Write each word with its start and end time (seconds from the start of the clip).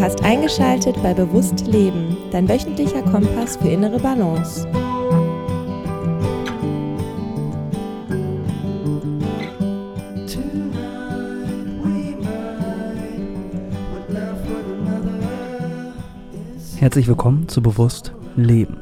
Du 0.00 0.06
hast 0.06 0.24
eingeschaltet 0.24 0.96
bei 1.02 1.12
Bewusst 1.12 1.66
Leben, 1.66 2.16
dein 2.30 2.48
wöchentlicher 2.48 3.02
Kompass 3.02 3.58
für 3.58 3.68
innere 3.68 3.98
Balance. 4.00 4.66
Herzlich 16.78 17.06
willkommen 17.06 17.46
zu 17.48 17.60
Bewusst 17.60 18.14
Leben. 18.36 18.78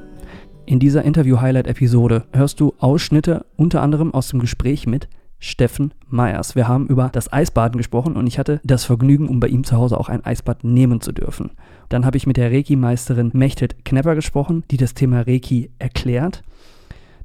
In 0.66 0.78
dieser 0.78 1.02
Interview-Highlight-Episode 1.02 2.26
hörst 2.32 2.60
du 2.60 2.74
Ausschnitte 2.78 3.44
unter 3.56 3.82
anderem 3.82 4.14
aus 4.14 4.28
dem 4.28 4.38
Gespräch 4.38 4.86
mit 4.86 5.08
Steffen 5.38 5.94
Meyers. 6.08 6.56
Wir 6.56 6.66
haben 6.66 6.86
über 6.86 7.10
das 7.12 7.32
Eisbaden 7.32 7.78
gesprochen 7.78 8.16
und 8.16 8.26
ich 8.26 8.38
hatte 8.38 8.60
das 8.64 8.84
Vergnügen, 8.84 9.28
um 9.28 9.40
bei 9.40 9.48
ihm 9.48 9.64
zu 9.64 9.76
Hause 9.76 9.98
auch 9.98 10.08
ein 10.08 10.24
Eisbad 10.24 10.64
nehmen 10.64 11.00
zu 11.00 11.12
dürfen. 11.12 11.50
Dann 11.88 12.04
habe 12.04 12.16
ich 12.16 12.26
mit 12.26 12.36
der 12.36 12.50
Reiki-Meisterin 12.50 13.30
Mechtet 13.34 13.84
Knepper 13.84 14.14
gesprochen, 14.14 14.64
die 14.70 14.76
das 14.76 14.94
Thema 14.94 15.20
Reiki 15.22 15.70
erklärt. 15.78 16.42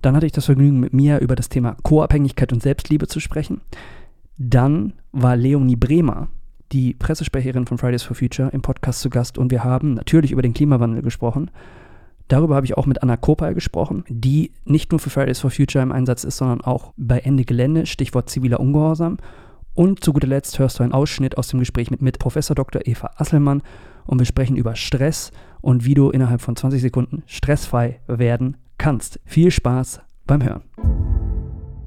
Dann 0.02 0.16
hatte 0.16 0.26
ich 0.26 0.32
das 0.32 0.46
Vergnügen, 0.46 0.80
mit 0.80 0.94
Mia 0.94 1.18
über 1.20 1.36
das 1.36 1.50
Thema 1.50 1.76
Co-Abhängigkeit 1.84 2.54
und 2.54 2.62
Selbstliebe 2.62 3.08
zu 3.08 3.20
sprechen. 3.20 3.62
Dann 4.38 4.94
war 5.12 5.36
Leonie 5.36 5.76
Bremer, 5.76 6.28
die 6.72 6.94
Pressesprecherin 6.94 7.66
von 7.66 7.78
Fridays 7.78 8.04
for 8.04 8.16
Future, 8.16 8.50
im 8.50 8.62
Podcast 8.62 9.02
zu 9.02 9.10
Gast 9.10 9.38
und 9.38 9.52
wir 9.52 9.64
haben 9.64 9.94
natürlich 9.94 10.32
über 10.32 10.42
den 10.42 10.54
Klimawandel 10.54 11.02
gesprochen 11.02 11.50
Darüber 12.34 12.56
habe 12.56 12.66
ich 12.66 12.76
auch 12.76 12.88
mit 12.88 13.04
Anna 13.04 13.16
Kopal 13.16 13.54
gesprochen, 13.54 14.06
die 14.10 14.54
nicht 14.66 14.90
nur 14.90 14.98
für 14.98 15.12
Fridays 15.12 15.40
for 15.40 15.52
Future 15.52 15.84
im 15.84 15.92
Einsatz 15.92 16.24
ist, 16.24 16.38
sondern 16.38 16.62
auch 16.62 16.92
bei 16.98 17.20
Ende 17.20 17.46
Gelände, 17.46 17.86
Stichwort 17.86 18.28
ziviler 18.28 18.60
Ungehorsam. 18.60 19.18
Und 19.76 20.04
zu 20.04 20.14
guter 20.14 20.26
Letzt 20.26 20.58
hörst 20.58 20.80
du 20.80 20.84
einen 20.84 20.94
Ausschnitt 20.94 21.38
aus 21.38 21.50
dem 21.50 21.60
Gespräch 21.60 21.92
mit, 21.92 22.02
mit 22.02 22.18
Professor 22.18 22.56
Dr. 22.56 22.82
Eva 22.86 23.12
Asselmann 23.18 23.62
und 24.08 24.18
wir 24.18 24.26
sprechen 24.26 24.56
über 24.56 24.74
Stress 24.74 25.32
und 25.62 25.86
wie 25.86 25.94
du 25.94 26.10
innerhalb 26.10 26.42
von 26.42 26.56
20 26.56 26.82
Sekunden 26.82 27.22
stressfrei 27.28 28.00
werden 28.08 28.58
kannst. 28.80 29.20
Viel 29.26 29.52
Spaß 29.52 30.02
beim 30.26 30.44
Hören. 30.44 30.64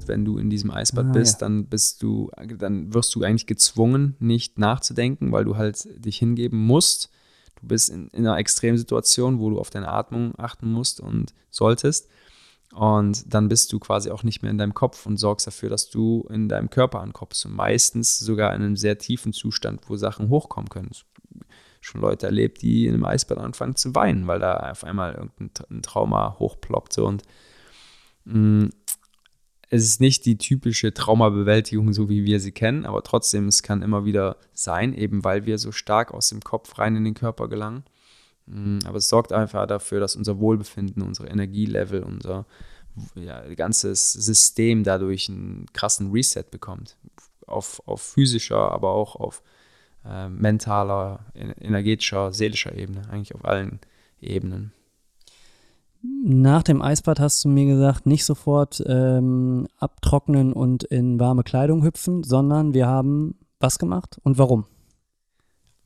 Wenn 0.05 0.23
du 0.23 0.37
in 0.37 0.49
diesem 0.49 0.71
Eisbad 0.71 1.07
ah, 1.07 1.11
bist, 1.11 1.41
ja. 1.41 1.45
dann 1.45 1.65
bist 1.65 2.01
du, 2.01 2.31
dann 2.57 2.93
wirst 2.93 3.13
du 3.15 3.21
eigentlich 3.21 3.47
gezwungen, 3.47 4.15
nicht 4.19 4.57
nachzudenken, 4.57 5.33
weil 5.33 5.43
du 5.43 5.57
halt 5.57 5.89
dich 6.05 6.15
hingeben 6.19 6.57
musst 6.57 7.11
bist 7.67 7.89
in, 7.89 8.07
in 8.09 8.25
einer 8.25 8.37
Extremsituation, 8.37 9.39
wo 9.39 9.49
du 9.49 9.59
auf 9.59 9.69
deine 9.69 9.89
Atmung 9.89 10.33
achten 10.37 10.71
musst 10.71 10.99
und 10.99 11.33
solltest. 11.49 12.09
Und 12.73 13.33
dann 13.33 13.47
bist 13.47 13.71
du 13.71 13.79
quasi 13.79 14.11
auch 14.11 14.23
nicht 14.23 14.41
mehr 14.41 14.51
in 14.51 14.57
deinem 14.57 14.73
Kopf 14.73 15.05
und 15.05 15.17
sorgst 15.17 15.47
dafür, 15.47 15.69
dass 15.69 15.89
du 15.89 16.27
in 16.29 16.49
deinem 16.49 16.69
Körper 16.69 16.99
ankommst. 16.99 17.45
Und 17.45 17.55
meistens 17.55 18.19
sogar 18.19 18.53
in 18.53 18.61
einem 18.61 18.75
sehr 18.75 18.97
tiefen 18.97 19.33
Zustand, 19.33 19.81
wo 19.87 19.95
Sachen 19.95 20.29
hochkommen 20.29 20.69
können. 20.69 20.91
Schon 21.79 22.01
Leute 22.01 22.25
erlebt, 22.25 22.61
die 22.61 22.85
in 22.85 22.93
einem 22.93 23.05
Eisbad 23.05 23.37
anfangen 23.37 23.75
zu 23.75 23.95
weinen, 23.95 24.27
weil 24.27 24.39
da 24.39 24.71
auf 24.71 24.83
einmal 24.83 25.13
irgendein 25.13 25.81
Trauma 25.81 26.35
hochploppt. 26.39 26.97
Und 26.97 27.23
mh, 28.25 28.65
mm, 28.65 28.69
es 29.69 29.83
ist 29.83 29.99
nicht 29.99 30.25
die 30.25 30.37
typische 30.37 30.93
Traumabewältigung, 30.93 31.91
so 31.93 32.09
wie 32.09 32.25
wir 32.25 32.39
sie 32.39 32.51
kennen, 32.51 32.85
aber 32.85 33.03
trotzdem, 33.03 33.47
es 33.47 33.63
kann 33.63 33.81
immer 33.81 34.05
wieder 34.05 34.37
sein, 34.53 34.93
eben 34.93 35.23
weil 35.23 35.45
wir 35.45 35.57
so 35.57 35.71
stark 35.71 36.13
aus 36.13 36.29
dem 36.29 36.41
Kopf 36.41 36.77
rein 36.79 36.95
in 36.95 37.03
den 37.03 37.13
Körper 37.13 37.49
gelangen. 37.49 37.83
Mm, 38.45 38.79
aber 38.85 38.97
es 38.97 39.09
sorgt 39.09 39.33
einfach 39.33 39.67
dafür, 39.67 39.99
dass 39.99 40.15
unser 40.15 40.39
Wohlbefinden, 40.39 41.03
unsere 41.03 41.27
Energielevel, 41.27 42.03
unser 42.03 42.45
ja, 43.15 43.41
ganzes 43.55 44.13
System 44.13 44.83
dadurch 44.83 45.29
einen 45.29 45.65
krassen 45.73 46.11
Reset 46.11 46.45
bekommt. 46.49 46.95
Auf, 47.45 47.81
auf 47.85 48.01
physischer, 48.01 48.71
aber 48.71 48.91
auch 48.91 49.15
auf 49.15 49.41
äh, 50.05 50.29
mentaler, 50.29 51.25
energetischer, 51.35 52.33
seelischer 52.33 52.75
Ebene, 52.75 53.07
eigentlich 53.09 53.35
auf 53.35 53.45
allen 53.45 53.79
Ebenen. 54.21 54.73
Nach 56.01 56.63
dem 56.63 56.81
Eisbad 56.81 57.19
hast 57.19 57.43
du 57.43 57.49
mir 57.49 57.65
gesagt, 57.65 58.05
nicht 58.05 58.25
sofort 58.25 58.83
ähm, 58.85 59.67
abtrocknen 59.77 60.53
und 60.53 60.83
in 60.83 61.19
warme 61.19 61.43
Kleidung 61.43 61.83
hüpfen, 61.83 62.23
sondern 62.23 62.73
wir 62.73 62.87
haben 62.87 63.35
was 63.59 63.79
gemacht 63.79 64.19
und 64.23 64.37
warum? 64.37 64.65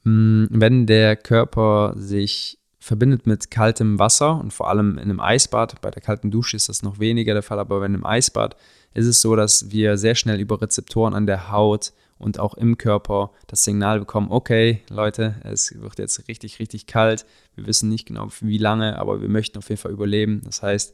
Hm, 0.03 0.47
wenn 0.52 0.86
der 0.86 1.16
Körper 1.16 1.94
sich 1.96 2.59
verbindet 2.80 3.28
mit 3.28 3.52
kaltem 3.52 4.00
Wasser 4.00 4.40
und 4.40 4.52
vor 4.52 4.68
allem 4.68 4.94
in 4.94 5.03
einem 5.03 5.19
Eisbad, 5.19 5.80
bei 5.81 5.91
der 5.91 6.02
kalten 6.02 6.31
Dusche 6.31 6.57
ist 6.57 6.68
das 6.68 6.81
noch 6.81 7.00
weniger 7.00 7.34
der 7.34 7.44
Fall, 7.44 7.59
aber 7.59 7.80
bei 7.80 7.86
einem 7.86 8.06
Eisbad 8.06 8.56
ist 8.94 9.06
es 9.06 9.22
so, 9.22 9.36
dass 9.36 9.72
wir 9.72 9.97
sehr 9.97 10.16
schnell 10.16 10.40
über 10.40 10.62
Rezeptoren 10.62 11.13
an 11.13 11.28
der 11.28 11.52
Haut 11.52 11.94
und 12.22 12.40
auch 12.40 12.54
im 12.54 12.78
Körper 12.78 13.32
das 13.48 13.64
Signal 13.64 14.00
bekommen, 14.00 14.28
okay, 14.30 14.82
Leute, 14.90 15.36
es 15.44 15.80
wird 15.80 16.00
jetzt 16.00 16.28
richtig, 16.28 16.59
richtig 16.59 16.88
kalt. 16.88 17.26
Wir 17.56 17.68
wissen 17.68 17.90
nicht 17.90 18.06
genau, 18.08 18.28
wie 18.40 18.58
lange, 18.58 18.98
aber 19.00 19.22
wir 19.22 19.30
möchten 19.30 19.58
auf 19.58 19.70
jeden 19.70 19.82
Fall 19.82 19.92
überleben. 19.92 20.42
Das 20.46 20.62
heißt, 20.62 20.94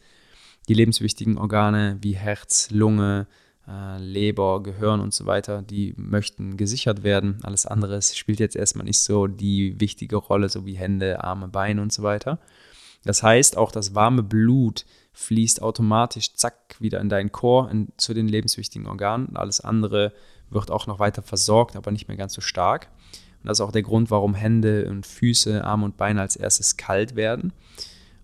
die 0.68 0.74
lebenswichtigen 0.74 1.38
Organe 1.38 1.98
wie 2.02 2.16
Herz, 2.16 2.70
Lunge, 2.72 3.28
äh, 3.68 3.98
Leber, 4.00 4.64
Gehirn 4.64 5.00
und 5.00 5.14
so 5.14 5.26
weiter, 5.26 5.62
die 5.62 5.94
möchten 5.98 6.58
gesichert 6.58 7.04
werden. 7.04 7.40
Alles 7.44 7.66
andere 7.66 8.02
spielt 8.02 8.40
jetzt 8.40 8.56
erstmal 8.56 8.86
nicht 8.86 9.00
so 9.00 9.28
die 9.28 9.80
wichtige 9.80 10.16
Rolle, 10.16 10.50
so 10.50 10.66
wie 10.66 10.76
Hände, 10.76 11.24
Arme, 11.24 11.48
Beine 11.48 11.82
und 11.82 11.94
so 11.94 12.04
weiter. 12.04 12.40
Das 13.04 13.24
heißt, 13.24 13.58
auch 13.58 13.72
das 13.72 13.96
warme 13.96 14.24
Blut 14.24 14.86
fließt 15.14 15.62
automatisch, 15.62 16.34
zack, 16.34 16.76
wieder 16.80 17.00
in 17.00 17.10
deinen 17.10 17.32
Chor, 17.32 17.72
in, 17.72 17.90
zu 17.98 18.14
den 18.14 18.28
lebenswichtigen 18.28 18.88
Organen. 18.88 19.36
Alles 19.36 19.62
andere 19.62 20.14
wird 20.50 20.72
auch 20.72 20.88
noch 20.88 21.00
weiter 21.00 21.22
versorgt, 21.22 21.76
aber 21.76 21.92
nicht 21.92 22.08
mehr 22.08 22.18
ganz 22.18 22.34
so 22.34 22.42
stark. 22.42 22.88
Und 23.42 23.48
das 23.48 23.60
ist 23.60 23.66
auch 23.66 23.72
der 23.72 23.84
Grund, 23.84 24.12
warum 24.12 24.34
Hände 24.34 24.90
und 24.90 25.06
Füße, 25.06 25.64
Arme 25.64 25.86
und 25.86 25.98
Beine 25.98 26.22
als 26.22 26.36
erstes 26.36 26.78
kalt 26.78 27.16
werden. 27.16 27.54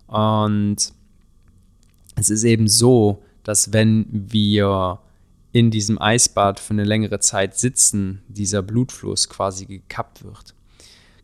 Und 0.06 0.92
es 2.16 2.30
ist 2.30 2.44
eben 2.44 2.68
so, 2.68 3.22
dass 3.42 3.72
wenn 3.72 4.06
wir 4.10 5.00
in 5.52 5.70
diesem 5.70 6.02
Eisbad 6.02 6.58
für 6.58 6.72
eine 6.72 6.84
längere 6.84 7.20
Zeit 7.20 7.56
sitzen, 7.56 8.22
dieser 8.26 8.60
Blutfluss 8.60 9.28
quasi 9.28 9.66
gekappt 9.66 10.24
wird. 10.24 10.54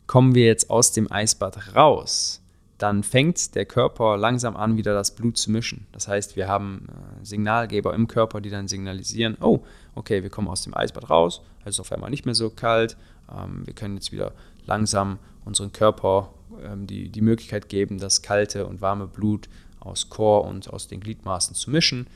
Kommen 0.07 0.35
wir 0.35 0.45
jetzt 0.45 0.69
aus 0.69 0.93
dem 0.93 1.11
Eisbad 1.11 1.75
raus, 1.75 2.41
dann 2.77 3.03
fängt 3.03 3.55
der 3.55 3.65
Körper 3.65 4.17
langsam 4.17 4.55
an, 4.55 4.77
wieder 4.77 4.93
das 4.93 5.15
Blut 5.15 5.37
zu 5.37 5.51
mischen. 5.51 5.85
Das 5.91 6.07
heißt, 6.07 6.35
wir 6.35 6.47
haben 6.47 6.87
äh, 6.89 7.25
Signalgeber 7.25 7.93
im 7.93 8.07
Körper, 8.07 8.41
die 8.41 8.49
dann 8.49 8.67
signalisieren, 8.67 9.37
oh, 9.41 9.59
okay, 9.95 10.23
wir 10.23 10.29
kommen 10.29 10.47
aus 10.47 10.63
dem 10.63 10.75
Eisbad 10.75 11.09
raus, 11.09 11.41
es 11.65 11.75
ist 11.75 11.79
auf 11.79 11.91
einmal 11.91 12.09
nicht 12.09 12.25
mehr 12.25 12.35
so 12.35 12.49
kalt, 12.49 12.97
ähm, 13.31 13.65
wir 13.65 13.73
können 13.73 13.95
jetzt 13.95 14.11
wieder 14.11 14.33
langsam 14.65 15.19
unseren 15.45 15.71
Körper 15.71 16.33
ähm, 16.63 16.87
die, 16.87 17.09
die 17.09 17.21
Möglichkeit 17.21 17.69
geben, 17.69 17.97
das 17.97 18.21
kalte 18.21 18.67
und 18.67 18.81
warme 18.81 19.07
Blut 19.07 19.49
aus 19.79 20.09
Chor 20.09 20.45
und 20.45 20.71
aus 20.71 20.87
den 20.87 20.99
Gliedmaßen 20.99 21.55
zu 21.55 21.71
mischen. 21.71 22.07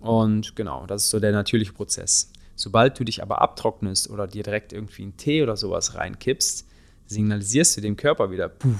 Und 0.00 0.54
genau, 0.54 0.86
das 0.86 1.04
ist 1.04 1.10
so 1.10 1.20
der 1.20 1.32
natürliche 1.32 1.72
Prozess. 1.72 2.30
Sobald 2.54 2.98
du 2.98 3.04
dich 3.04 3.22
aber 3.22 3.40
abtrocknest 3.40 4.10
oder 4.10 4.26
dir 4.26 4.42
direkt 4.42 4.72
irgendwie 4.72 5.02
einen 5.02 5.16
Tee 5.16 5.42
oder 5.42 5.56
sowas 5.56 5.94
reinkippst, 5.94 6.66
signalisierst 7.06 7.76
du 7.76 7.80
dem 7.80 7.96
Körper 7.96 8.30
wieder, 8.30 8.48
puh, 8.48 8.74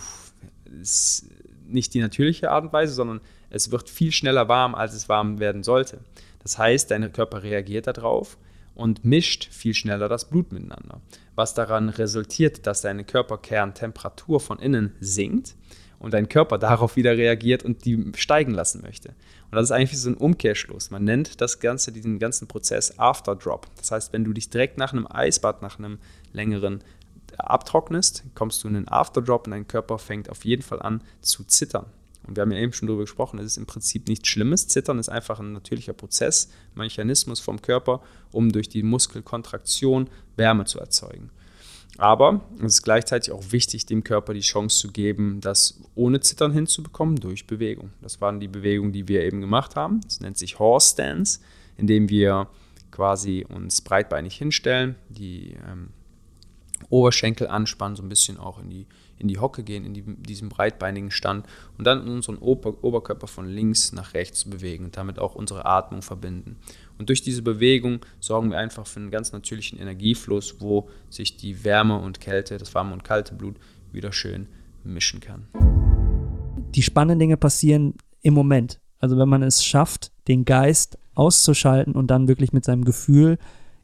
ist 0.80 1.26
nicht 1.66 1.94
die 1.94 2.00
natürliche 2.00 2.50
Art 2.50 2.64
und 2.64 2.72
Weise, 2.72 2.92
sondern 2.92 3.20
es 3.50 3.70
wird 3.70 3.88
viel 3.88 4.12
schneller 4.12 4.48
warm, 4.48 4.74
als 4.74 4.94
es 4.94 5.08
warm 5.08 5.38
werden 5.38 5.62
sollte. 5.62 6.00
Das 6.48 6.56
heißt, 6.56 6.90
dein 6.90 7.12
Körper 7.12 7.42
reagiert 7.42 7.88
darauf 7.88 8.38
und 8.74 9.04
mischt 9.04 9.52
viel 9.52 9.74
schneller 9.74 10.08
das 10.08 10.30
Blut 10.30 10.50
miteinander, 10.50 11.02
was 11.34 11.52
daran 11.52 11.90
resultiert, 11.90 12.66
dass 12.66 12.80
deine 12.80 13.04
Körperkerntemperatur 13.04 14.40
von 14.40 14.58
innen 14.58 14.94
sinkt 14.98 15.56
und 15.98 16.14
dein 16.14 16.30
Körper 16.30 16.56
darauf 16.58 16.96
wieder 16.96 17.18
reagiert 17.18 17.66
und 17.66 17.84
die 17.84 18.12
steigen 18.16 18.52
lassen 18.52 18.80
möchte. 18.80 19.10
Und 19.10 19.56
das 19.56 19.64
ist 19.64 19.72
eigentlich 19.72 20.00
so 20.00 20.08
ein 20.08 20.16
Umkehrschluss. 20.16 20.90
Man 20.90 21.04
nennt 21.04 21.42
das 21.42 21.60
Ganze, 21.60 21.92
diesen 21.92 22.18
ganzen 22.18 22.48
Prozess 22.48 22.98
Afterdrop. 22.98 23.66
Das 23.76 23.90
heißt, 23.90 24.14
wenn 24.14 24.24
du 24.24 24.32
dich 24.32 24.48
direkt 24.48 24.78
nach 24.78 24.94
einem 24.94 25.06
Eisbad, 25.06 25.60
nach 25.60 25.78
einem 25.78 25.98
längeren 26.32 26.82
abtrocknest, 27.36 28.24
kommst 28.34 28.64
du 28.64 28.68
in 28.68 28.76
einen 28.76 28.88
Afterdrop 28.88 29.46
und 29.46 29.50
dein 29.50 29.68
Körper 29.68 29.98
fängt 29.98 30.30
auf 30.30 30.46
jeden 30.46 30.62
Fall 30.62 30.80
an 30.80 31.02
zu 31.20 31.44
zittern. 31.44 31.92
Und 32.28 32.36
wir 32.36 32.42
haben 32.42 32.52
ja 32.52 32.58
eben 32.58 32.72
schon 32.72 32.86
darüber 32.86 33.04
gesprochen, 33.04 33.38
es 33.38 33.46
ist 33.46 33.56
im 33.56 33.66
Prinzip 33.66 34.06
nichts 34.06 34.28
Schlimmes. 34.28 34.68
Zittern 34.68 34.98
ist 34.98 35.08
einfach 35.08 35.40
ein 35.40 35.52
natürlicher 35.52 35.94
Prozess, 35.94 36.50
Mechanismus 36.74 37.40
vom 37.40 37.60
Körper, 37.62 38.02
um 38.30 38.52
durch 38.52 38.68
die 38.68 38.82
Muskelkontraktion 38.82 40.08
Wärme 40.36 40.66
zu 40.66 40.78
erzeugen. 40.78 41.30
Aber 41.96 42.42
es 42.58 42.74
ist 42.74 42.82
gleichzeitig 42.82 43.32
auch 43.32 43.42
wichtig, 43.50 43.86
dem 43.86 44.04
Körper 44.04 44.32
die 44.32 44.40
Chance 44.40 44.78
zu 44.78 44.92
geben, 44.92 45.40
das 45.40 45.80
ohne 45.96 46.20
Zittern 46.20 46.52
hinzubekommen 46.52 47.16
durch 47.16 47.46
Bewegung. 47.46 47.90
Das 48.02 48.20
waren 48.20 48.38
die 48.38 48.46
Bewegungen, 48.46 48.92
die 48.92 49.08
wir 49.08 49.24
eben 49.24 49.40
gemacht 49.40 49.74
haben. 49.74 50.00
Das 50.02 50.20
nennt 50.20 50.38
sich 50.38 50.60
Horse 50.60 50.92
Stance, 50.92 51.40
indem 51.76 52.08
wir 52.08 52.48
quasi 52.92 53.44
uns 53.48 53.80
breitbeinig 53.80 54.36
hinstellen, 54.36 54.94
die 55.08 55.56
ähm, 55.68 55.88
Oberschenkel 56.88 57.48
anspannen, 57.48 57.96
so 57.96 58.02
ein 58.02 58.08
bisschen 58.08 58.38
auch 58.38 58.60
in 58.60 58.70
die, 58.70 58.86
in 59.18 59.28
die 59.28 59.38
Hocke 59.38 59.62
gehen, 59.62 59.84
in 59.84 59.94
die, 59.94 60.02
diesen 60.02 60.48
breitbeinigen 60.48 61.10
Stand 61.10 61.46
und 61.76 61.86
dann 61.86 62.08
unseren 62.08 62.38
Ober 62.38 62.82
Oberkörper 62.82 63.26
von 63.26 63.46
links 63.46 63.92
nach 63.92 64.14
rechts 64.14 64.44
bewegen 64.44 64.86
und 64.86 64.96
damit 64.96 65.18
auch 65.18 65.34
unsere 65.34 65.64
Atmung 65.66 66.02
verbinden. 66.02 66.56
Und 66.98 67.08
durch 67.08 67.22
diese 67.22 67.42
Bewegung 67.42 68.00
sorgen 68.20 68.50
wir 68.50 68.58
einfach 68.58 68.86
für 68.86 69.00
einen 69.00 69.10
ganz 69.10 69.32
natürlichen 69.32 69.78
Energiefluss, 69.78 70.60
wo 70.60 70.88
sich 71.10 71.36
die 71.36 71.64
Wärme 71.64 71.98
und 71.98 72.20
Kälte, 72.20 72.58
das 72.58 72.74
warme 72.74 72.92
und 72.92 73.04
kalte 73.04 73.34
Blut 73.34 73.56
wieder 73.92 74.12
schön 74.12 74.48
mischen 74.84 75.20
kann. 75.20 75.48
Die 76.74 76.82
spannenden 76.82 77.18
Dinge 77.18 77.36
passieren 77.36 77.94
im 78.22 78.34
Moment. 78.34 78.80
Also 78.98 79.16
wenn 79.16 79.28
man 79.28 79.42
es 79.42 79.64
schafft, 79.64 80.12
den 80.26 80.44
Geist 80.44 80.98
auszuschalten 81.14 81.94
und 81.94 82.08
dann 82.08 82.28
wirklich 82.28 82.52
mit 82.52 82.64
seinem 82.64 82.84
Gefühl 82.84 83.38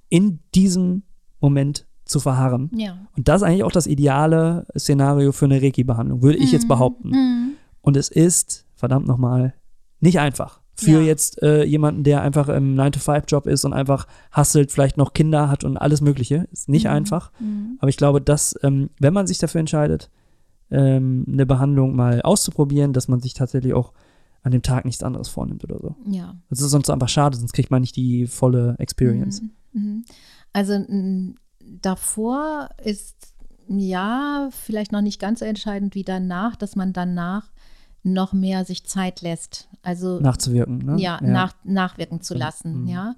in 0.09 0.41
diesem 0.55 1.03
Moment 1.41 1.87
zu 2.15 2.21
verharren. 2.21 2.71
Ja. 2.75 2.97
Und 3.17 3.27
das 3.29 3.43
ist 3.43 3.49
eigentlich 3.49 3.65
auch 3.65 3.73
das 3.73 3.87
ideale 3.89 4.67
Szenario 4.79 5.33
für 5.33 5.45
eine 5.47 5.61
Reiki-Behandlung, 5.61 6.23
würde 6.23 6.39
ich 6.39 6.53
jetzt 6.53 6.69
behaupten. 6.69 7.09
Mhm. 7.11 7.51
Und 7.83 7.97
es 7.97 8.09
ist, 8.09 8.67
verdammt 8.77 9.07
nochmal, 9.07 9.53
nicht 10.01 10.21
einfach. 10.21 10.61
Für 10.77 11.01
Ja. 11.01 11.01
jetzt 11.01 11.43
äh, 11.43 11.65
jemanden, 11.65 12.03
der 12.05 12.23
einfach 12.23 12.49
im 12.49 12.75
9-to-5-Job 12.77 13.47
ist 13.47 13.65
und 13.65 13.73
einfach 13.73 14.07
hustelt, 14.37 14.71
vielleicht 14.73 14.97
noch 14.97 15.13
Kinder 15.13 15.49
hat 15.51 15.65
und 15.65 15.77
alles 15.77 16.01
Mögliche. 16.01 16.49
Ist 16.53 16.69
nicht 16.69 16.89
einfach. 16.89 17.33
Mhm. 17.41 17.77
Aber 17.81 17.89
ich 17.89 17.97
glaube, 17.97 18.21
dass, 18.21 18.55
ähm, 18.63 18.91
wenn 19.01 19.13
man 19.13 19.27
sich 19.27 19.39
dafür 19.39 19.61
entscheidet, 19.61 20.11
ähm, 20.71 21.25
eine 21.29 21.47
Behandlung 21.47 21.95
mal 21.97 22.23
auszuprobieren, 22.23 22.93
dass 22.93 23.09
man 23.09 23.21
sich 23.21 23.35
tatsächlich 23.35 23.75
auch 23.75 23.93
an 24.43 24.53
dem 24.53 24.63
Tag 24.63 24.85
nichts 24.85 25.03
anderes 25.03 25.29
vornimmt 25.29 25.65
oder 25.65 25.79
so. 25.79 25.97
Ja. 26.07 26.37
Das 26.51 26.61
ist 26.61 26.71
sonst 26.71 26.91
einfach 26.91 27.09
schade, 27.09 27.37
sonst 27.37 27.53
kriegt 27.53 27.71
man 27.71 27.81
nicht 27.81 27.97
die 27.97 28.27
volle 28.27 28.75
Experience. 28.79 29.43
Mhm. 29.43 29.51
Mhm. 29.73 30.05
Also 30.53 30.73
m, 30.75 31.35
davor 31.81 32.69
ist 32.83 33.35
ja 33.69 34.49
vielleicht 34.51 34.93
noch 34.93 35.01
nicht 35.01 35.21
ganz 35.21 35.41
so 35.41 35.45
entscheidend 35.47 35.95
wie 35.95 36.05
danach, 36.05 36.57
dass 36.57 36.77
man 36.77 36.93
danach 36.93 37.51
noch 38.03 38.33
mehr 38.33 38.65
sich 38.65 38.85
Zeit 38.85 39.23
lässt. 39.23 39.69
Also 39.83 40.21
Nachzuwirken. 40.21 40.79
Ne? 40.79 40.97
ja, 41.01 41.19
Nach, 41.23 41.55
nachwirken 41.65 42.21
zu 42.21 42.35
lassen, 42.35 42.83
Mhm. 42.83 42.89
ja. 42.89 43.15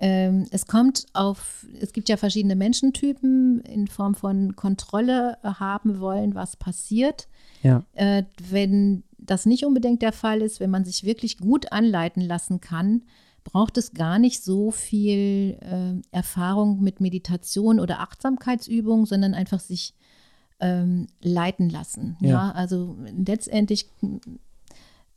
Ähm, 0.00 0.46
es 0.52 0.66
kommt 0.66 1.06
auf, 1.12 1.66
es 1.80 1.92
gibt 1.92 2.08
ja 2.08 2.16
verschiedene 2.16 2.54
Menschentypen 2.54 3.60
in 3.62 3.88
Form 3.88 4.14
von 4.14 4.54
Kontrolle 4.54 5.38
haben 5.42 5.98
wollen, 5.98 6.36
was 6.36 6.56
passiert. 6.56 7.26
Ja. 7.64 7.82
Äh, 7.94 8.22
wenn 8.48 9.02
das 9.18 9.44
nicht 9.44 9.64
unbedingt 9.64 10.02
der 10.02 10.12
Fall 10.12 10.40
ist, 10.40 10.60
wenn 10.60 10.70
man 10.70 10.84
sich 10.84 11.02
wirklich 11.02 11.38
gut 11.38 11.72
anleiten 11.72 12.20
lassen 12.22 12.60
kann, 12.60 13.02
braucht 13.44 13.78
es 13.78 13.92
gar 13.92 14.18
nicht 14.18 14.42
so 14.44 14.70
viel 14.70 15.58
äh, 15.60 16.00
Erfahrung 16.10 16.80
mit 16.82 17.00
Meditation 17.00 17.80
oder 17.80 18.00
Achtsamkeitsübung, 18.00 19.06
sondern 19.06 19.34
einfach 19.34 19.60
sich 19.60 19.94
ähm, 20.60 21.06
leiten 21.22 21.70
lassen. 21.70 22.16
Ja. 22.20 22.28
Ja. 22.28 22.50
also 22.52 22.96
letztendlich 23.16 23.88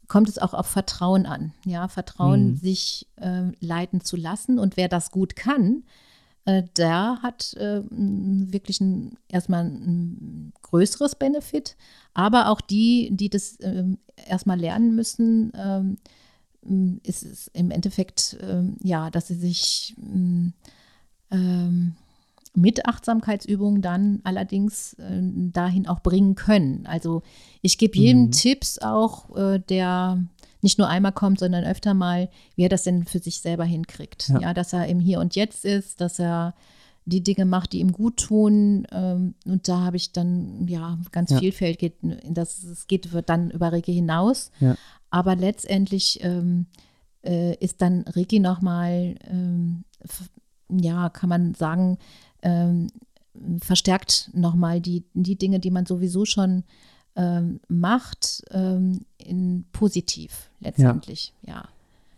kommt 0.07 0.29
es 0.29 0.37
auch 0.37 0.53
auf 0.53 0.67
Vertrauen 0.67 1.25
an. 1.25 1.53
Ja, 1.65 1.87
Vertrauen, 1.87 2.51
Mhm. 2.51 2.55
sich 2.57 3.07
ähm, 3.17 3.53
leiten 3.59 4.01
zu 4.01 4.17
lassen. 4.17 4.59
Und 4.59 4.75
wer 4.77 4.87
das 4.87 5.09
gut 5.11 5.35
kann, 5.35 5.83
äh, 6.45 6.63
der 6.77 7.19
hat 7.23 7.53
äh, 7.53 7.81
wirklich 7.89 8.81
ein, 8.81 9.17
erstmal 9.29 9.65
ein 9.65 10.53
größeres 10.61 11.15
Benefit. 11.15 11.75
Aber 12.13 12.49
auch 12.49 12.61
die, 12.61 13.09
die 13.13 13.29
das 13.29 13.57
ähm, 13.61 13.99
erstmal 14.27 14.59
lernen 14.59 14.95
müssen, 14.95 15.53
ähm, 15.55 15.97
ist 17.03 17.23
es 17.23 17.47
im 17.47 17.71
Endeffekt, 17.71 18.37
ähm, 18.41 18.75
ja, 18.83 19.09
dass 19.09 19.27
sie 19.27 19.35
sich 19.35 19.95
ähm, 20.01 20.53
mit 22.53 22.85
Achtsamkeitsübungen 22.85 23.81
dann 23.81 24.19
allerdings 24.23 24.93
äh, 24.93 25.21
dahin 25.21 25.87
auch 25.87 26.01
bringen 26.01 26.35
können. 26.35 26.85
Also 26.85 27.23
ich 27.61 27.77
gebe 27.77 27.97
jedem 27.97 28.23
Mhm. 28.25 28.31
Tipps 28.31 28.79
auch, 28.79 29.35
äh, 29.35 29.59
der 29.59 30.23
nicht 30.61 30.77
nur 30.77 30.87
einmal 30.87 31.13
kommt, 31.13 31.39
sondern 31.39 31.63
öfter 31.63 31.93
mal, 31.93 32.29
wie 32.55 32.63
er 32.63 32.69
das 32.69 32.83
denn 32.83 33.05
für 33.05 33.19
sich 33.19 33.39
selber 33.39 33.63
hinkriegt. 33.65 34.29
Ja. 34.29 34.39
Ja, 34.41 34.53
dass 34.53 34.73
er 34.73 34.87
im 34.87 34.99
Hier 34.99 35.19
und 35.19 35.35
Jetzt 35.35 35.65
ist, 35.65 36.01
dass 36.01 36.19
er 36.19 36.53
die 37.11 37.21
Dinge 37.23 37.45
macht, 37.45 37.73
die 37.73 37.79
ihm 37.79 37.91
gut 37.91 38.17
tun. 38.17 38.87
Ähm, 38.91 39.35
und 39.45 39.67
da 39.67 39.81
habe 39.81 39.97
ich 39.97 40.11
dann 40.11 40.67
ja 40.67 40.97
ganz 41.11 41.31
Ja. 41.31 41.39
vielfältig, 41.39 41.93
das, 42.29 42.63
es 42.63 42.87
geht 42.87 43.09
dann 43.27 43.51
über 43.51 43.71
Reiki 43.71 43.93
hinaus. 43.93 44.51
Ja. 44.59 44.75
Aber 45.09 45.35
letztendlich 45.35 46.19
ähm, 46.23 46.65
äh, 47.23 47.55
ist 47.57 47.81
dann 47.81 48.05
Reiki 48.07 48.39
nochmal, 48.39 49.15
ähm, 49.29 49.83
ja, 50.69 51.09
kann 51.09 51.29
man 51.29 51.53
sagen, 51.53 51.97
ähm, 52.41 52.87
verstärkt 53.61 54.29
nochmal 54.33 54.81
die, 54.81 55.03
die 55.13 55.35
Dinge, 55.37 55.59
die 55.59 55.71
man 55.71 55.85
sowieso 55.85 56.25
schon 56.25 56.63
ähm, 57.15 57.59
macht, 57.67 58.43
ähm, 58.51 59.05
in 59.17 59.65
positiv 59.73 60.49
letztendlich, 60.59 61.33
ja. 61.41 61.65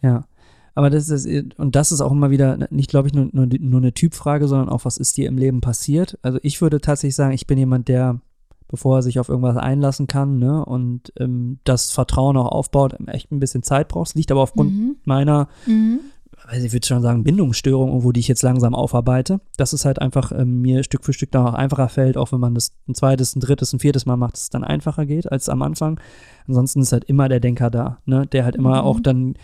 Ja. 0.01 0.25
Aber 0.75 0.89
das 0.89 1.09
ist, 1.09 1.27
und 1.57 1.75
das 1.75 1.91
ist 1.91 2.01
auch 2.01 2.11
immer 2.11 2.31
wieder 2.31 2.57
nicht, 2.71 2.89
glaube 2.89 3.07
ich, 3.07 3.13
nur, 3.13 3.29
nur, 3.31 3.45
nur 3.47 3.79
eine 3.81 3.93
Typfrage, 3.93 4.47
sondern 4.47 4.69
auch, 4.69 4.85
was 4.85 4.97
ist 4.97 5.17
dir 5.17 5.27
im 5.27 5.37
Leben 5.37 5.61
passiert? 5.61 6.17
Also 6.23 6.39
ich 6.41 6.61
würde 6.61 6.81
tatsächlich 6.81 7.15
sagen, 7.15 7.33
ich 7.33 7.45
bin 7.45 7.57
jemand, 7.59 7.87
der, 7.87 8.19
bevor 8.67 8.97
er 8.97 9.01
sich 9.03 9.19
auf 9.19 9.29
irgendwas 9.29 9.57
einlassen 9.57 10.07
kann, 10.07 10.39
ne, 10.39 10.65
und 10.65 11.13
ähm, 11.19 11.59
das 11.63 11.91
Vertrauen 11.91 12.37
auch 12.37 12.47
aufbaut, 12.51 12.95
echt 13.07 13.31
ein 13.31 13.39
bisschen 13.39 13.61
Zeit 13.61 13.87
braucht. 13.87 14.09
Es 14.09 14.15
liegt 14.15 14.31
aber 14.31 14.41
aufgrund 14.41 14.73
Mhm. 14.73 14.95
meiner, 15.05 15.47
Mhm. 15.67 15.99
also 16.47 16.65
ich 16.65 16.73
würde 16.73 16.87
schon 16.87 17.03
sagen, 17.03 17.23
Bindungsstörung, 17.23 17.89
irgendwo, 17.89 18.11
die 18.11 18.21
ich 18.21 18.27
jetzt 18.27 18.41
langsam 18.41 18.73
aufarbeite, 18.73 19.41
dass 19.57 19.73
es 19.73 19.85
halt 19.85 20.01
einfach 20.01 20.31
ähm, 20.31 20.61
mir 20.61 20.83
Stück 20.83 21.05
für 21.05 21.13
Stück 21.13 21.29
dann 21.31 21.45
auch 21.45 21.53
einfacher 21.53 21.87
fällt, 21.87 22.17
auch 22.17 22.31
wenn 22.31 22.39
man 22.39 22.55
das 22.55 22.71
ein 22.87 22.95
zweites, 22.95 23.35
ein 23.35 23.41
drittes, 23.41 23.73
ein 23.73 23.79
viertes 23.79 24.07
Mal 24.07 24.17
macht, 24.17 24.33
dass 24.33 24.41
es 24.43 24.49
dann 24.49 24.63
einfacher 24.63 25.05
geht 25.05 25.31
als 25.31 25.49
am 25.49 25.61
Anfang. 25.61 25.99
Ansonsten 26.47 26.81
ist 26.81 26.91
halt 26.93 27.03
immer 27.03 27.29
der 27.29 27.39
Denker 27.39 27.69
da, 27.69 27.99
ne, 28.05 28.25
der 28.25 28.43
halt 28.43 28.55
immer 28.55 28.81
Mhm. 28.81 28.87
auch 28.87 28.99
dann 28.99 29.35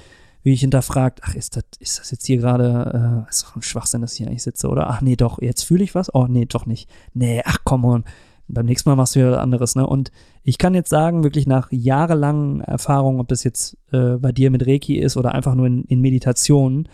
wie 0.43 0.53
ich 0.53 0.61
hinterfragt, 0.61 1.21
ach, 1.23 1.35
ist 1.35 1.55
das, 1.55 1.63
ist 1.79 1.99
das 1.99 2.11
jetzt 2.11 2.25
hier 2.25 2.37
gerade, 2.37 3.25
äh, 3.25 3.29
ist 3.29 3.43
doch 3.43 3.55
ein 3.55 3.61
Schwachsinn, 3.61 4.01
dass 4.01 4.13
ich 4.13 4.19
hier 4.19 4.27
eigentlich 4.27 4.43
sitze, 4.43 4.69
oder? 4.69 4.89
Ach 4.89 5.01
nee, 5.01 5.15
doch, 5.15 5.41
jetzt 5.41 5.63
fühle 5.63 5.83
ich 5.83 5.95
was? 5.95 6.13
Oh, 6.13 6.27
nee, 6.27 6.45
doch 6.45 6.65
nicht. 6.65 6.89
Nee, 7.13 7.41
ach 7.45 7.59
komm 7.63 7.85
on. 7.85 8.03
Beim 8.47 8.65
nächsten 8.65 8.89
Mal 8.89 8.95
machst 8.95 9.15
du 9.15 9.19
wieder 9.19 9.31
was 9.31 9.39
anderes, 9.39 9.75
ne? 9.75 9.85
Und 9.85 10.11
ich 10.43 10.57
kann 10.57 10.73
jetzt 10.73 10.89
sagen, 10.89 11.23
wirklich 11.23 11.45
nach 11.45 11.71
jahrelangen 11.71 12.61
Erfahrungen, 12.61 13.19
ob 13.19 13.27
das 13.27 13.43
jetzt 13.43 13.77
äh, 13.91 14.15
bei 14.17 14.31
dir 14.31 14.49
mit 14.49 14.65
Reiki 14.65 14.97
ist 14.97 15.17
oder 15.17 15.33
einfach 15.33 15.53
nur 15.53 15.67
in, 15.67 15.83
in 15.83 16.01
Meditationen, 16.01 16.89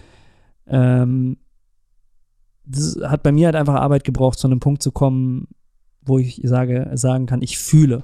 ähm, 0.67 1.37
das 2.65 2.97
hat 3.03 3.23
bei 3.23 3.31
mir 3.31 3.45
halt 3.45 3.55
einfach 3.55 3.75
Arbeit 3.75 4.03
gebraucht, 4.03 4.39
zu 4.39 4.47
einem 4.47 4.59
Punkt 4.59 4.81
zu 4.81 4.91
kommen, 4.91 5.47
wo 6.01 6.17
ich 6.17 6.41
sage, 6.43 6.91
sagen 6.95 7.25
kann, 7.25 7.41
ich 7.41 7.57
fühle 7.57 8.03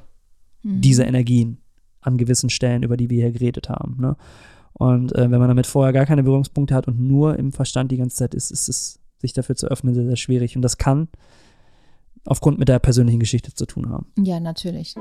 Mhm. 0.64 0.82
diese 0.82 1.04
Energien 1.04 1.58
an 2.02 2.18
gewissen 2.18 2.50
Stellen, 2.50 2.84
über 2.84 2.98
die 2.98 3.10
wir 3.10 3.24
hier 3.24 3.32
geredet 3.32 3.70
haben. 3.70 3.98
Ne? 4.00 4.16
Und 4.82 5.14
äh, 5.14 5.30
wenn 5.30 5.40
man 5.40 5.48
damit 5.48 5.68
vorher 5.68 5.94
gar 5.94 6.08
keine 6.08 6.24
Berührungspunkte 6.24 6.74
hat 6.74 6.88
und 6.88 7.00
nur 7.00 7.38
im 7.38 7.52
Verstand 7.52 7.92
die 7.92 7.98
ganze 7.98 8.16
Zeit 8.16 8.34
ist, 8.34 8.50
ist 8.50 8.68
es, 8.68 9.00
sich 9.20 9.32
dafür 9.32 9.56
zu 9.56 9.68
öffnen, 9.68 9.94
sehr, 9.94 10.06
sehr 10.08 10.16
schwierig. 10.16 10.56
Und 10.56 10.64
das 10.64 10.80
kann 10.80 11.08
aufgrund 12.26 12.58
mit 12.58 12.68
der 12.68 12.80
persönlichen 12.80 13.20
Geschichte 13.20 13.54
zu 13.54 13.68
tun 13.68 13.92
haben. 13.92 14.12
Ja, 14.18 14.40
natürlich. 14.40 14.96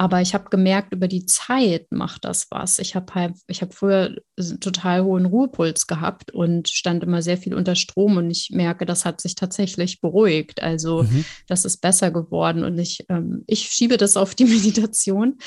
Aber 0.00 0.20
ich 0.20 0.32
habe 0.32 0.48
gemerkt, 0.48 0.94
über 0.94 1.08
die 1.08 1.26
Zeit 1.26 1.88
macht 1.90 2.24
das 2.24 2.46
was. 2.50 2.78
Ich 2.78 2.94
habe 2.94 3.12
halt, 3.14 3.34
ich 3.48 3.62
habe 3.62 3.72
früher 3.74 4.14
einen 4.38 4.60
total 4.60 5.02
hohen 5.02 5.26
Ruhepuls 5.26 5.88
gehabt 5.88 6.30
und 6.32 6.68
stand 6.68 7.02
immer 7.02 7.20
sehr 7.20 7.36
viel 7.36 7.52
unter 7.52 7.74
Strom 7.74 8.16
und 8.16 8.30
ich 8.30 8.50
merke, 8.52 8.86
das 8.86 9.04
hat 9.04 9.20
sich 9.20 9.34
tatsächlich 9.34 10.00
beruhigt. 10.00 10.62
Also 10.62 11.02
Mhm. 11.02 11.24
das 11.48 11.64
ist 11.64 11.82
besser 11.82 12.12
geworden 12.12 12.62
und 12.62 12.78
ich, 12.78 13.04
ähm, 13.08 13.42
ich 13.48 13.62
schiebe 13.70 13.96
das 13.96 14.16
auf 14.16 14.36
die 14.36 14.44
Meditation. 14.86 15.38